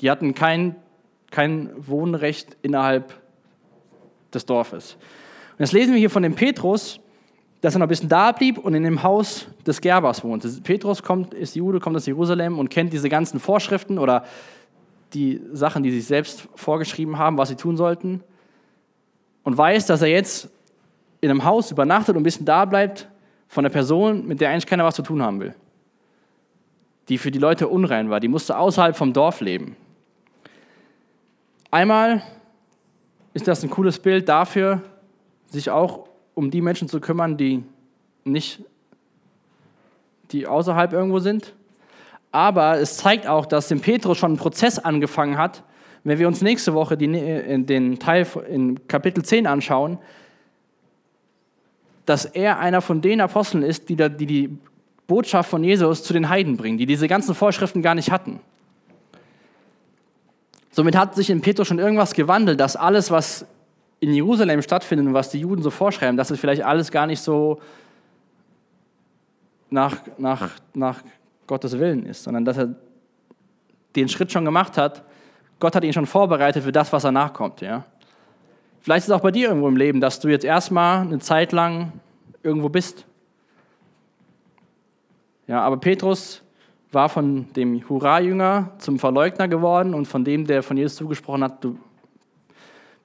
[0.00, 0.76] Die hatten kein,
[1.30, 3.14] kein Wohnrecht innerhalb
[4.32, 4.96] des Dorfes.
[5.52, 7.00] Und jetzt lesen wir hier von dem Petrus,
[7.66, 10.48] dass er noch ein bisschen da blieb und in dem Haus des Gerbers wohnte.
[10.62, 14.24] Petrus kommt, ist Jude, kommt aus Jerusalem und kennt diese ganzen Vorschriften oder
[15.14, 18.22] die Sachen, die sich selbst vorgeschrieben haben, was sie tun sollten.
[19.42, 20.48] Und weiß, dass er jetzt
[21.20, 23.08] in einem Haus übernachtet und ein bisschen da bleibt
[23.48, 25.56] von einer Person, mit der eigentlich keiner was zu tun haben will.
[27.08, 28.20] Die für die Leute unrein war.
[28.20, 29.74] Die musste außerhalb vom Dorf leben.
[31.72, 32.22] Einmal
[33.34, 34.82] ist das ein cooles Bild dafür,
[35.48, 36.06] sich auch
[36.36, 37.64] um die Menschen zu kümmern, die
[38.22, 38.62] nicht,
[40.30, 41.54] die außerhalb irgendwo sind.
[42.30, 45.64] Aber es zeigt auch, dass dem Petrus schon ein Prozess angefangen hat.
[46.04, 49.98] Wenn wir uns nächste Woche die, den Teil in Kapitel 10 anschauen,
[52.04, 54.58] dass er einer von den Aposteln ist, die, die die
[55.06, 58.40] Botschaft von Jesus zu den Heiden bringen, die diese ganzen Vorschriften gar nicht hatten.
[60.70, 63.46] Somit hat sich in Petrus schon irgendwas gewandelt, dass alles, was
[64.00, 67.20] in Jerusalem stattfindet und was die Juden so vorschreiben, dass es vielleicht alles gar nicht
[67.20, 67.60] so
[69.70, 71.02] nach, nach, nach
[71.46, 72.74] Gottes Willen ist, sondern dass er
[73.94, 75.02] den Schritt schon gemacht hat.
[75.58, 77.62] Gott hat ihn schon vorbereitet für das, was danach kommt.
[77.62, 77.84] Ja?
[78.80, 81.52] Vielleicht ist es auch bei dir irgendwo im Leben, dass du jetzt erstmal eine Zeit
[81.52, 81.92] lang
[82.42, 83.06] irgendwo bist.
[85.46, 86.42] Ja, aber Petrus
[86.92, 91.64] war von dem Hurra-Jünger zum Verleugner geworden und von dem, der von Jesus zugesprochen hat,
[91.64, 91.78] du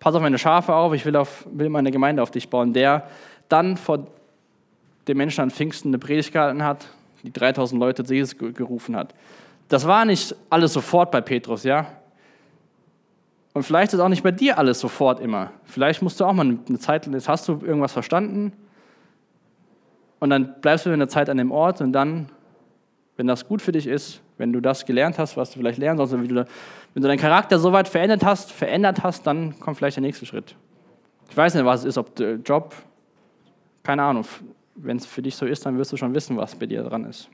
[0.02, 3.08] pass auf meine Schafe auf, ich will, auf, will meine Gemeinde auf dich bauen, der
[3.48, 4.08] dann vor
[5.08, 6.88] den Menschen an Pfingsten eine Predigt gehalten hat,
[7.24, 9.14] die 3000 Leute zu Jesus gerufen hat.
[9.70, 11.86] Das war nicht alles sofort bei Petrus, ja?
[13.54, 15.52] Und vielleicht ist auch nicht bei dir alles sofort immer.
[15.66, 18.54] Vielleicht musst du auch mal eine Zeit, jetzt hast du irgendwas verstanden
[20.20, 22.30] und dann bleibst du eine Zeit an dem Ort und dann,
[23.18, 25.98] wenn das gut für dich ist, wenn du das gelernt hast, was du vielleicht lernen
[25.98, 29.78] sollst, wenn du, wenn du deinen Charakter so weit verändert hast, verändert hast, dann kommt
[29.78, 30.56] vielleicht der nächste Schritt.
[31.30, 32.74] Ich weiß nicht, was es ist, ob Job,
[33.84, 34.26] keine Ahnung,
[34.74, 37.06] wenn es für dich so ist, dann wirst du schon wissen, was bei dir dran
[37.06, 37.30] ist.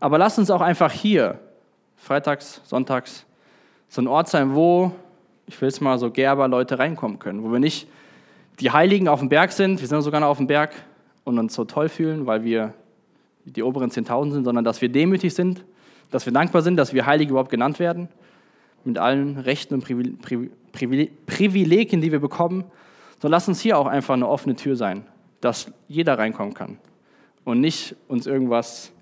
[0.00, 1.38] Aber lass uns auch einfach hier,
[1.94, 3.24] freitags, sonntags,
[3.88, 4.90] so ein Ort sein, wo,
[5.46, 7.88] ich will es mal so Gerber, Leute reinkommen können, wo wir nicht
[8.60, 10.74] die Heiligen auf dem Berg sind, wir sind sogar noch auf dem Berg
[11.24, 12.74] und uns so toll fühlen, weil wir
[13.44, 15.64] die oberen 10.000 sind, sondern dass wir demütig sind,
[16.10, 18.08] dass wir dankbar sind, dass wir Heilige überhaupt genannt werden,
[18.84, 19.84] mit allen Rechten und
[20.72, 22.64] Privilegien, die wir bekommen.
[23.20, 25.04] So lass uns hier auch einfach eine offene Tür sein,
[25.40, 26.78] dass jeder reinkommen kann
[27.44, 28.92] und nicht uns irgendwas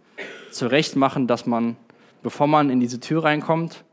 [0.51, 1.77] zurecht machen, dass man,
[2.23, 3.85] bevor man in diese Tür reinkommt,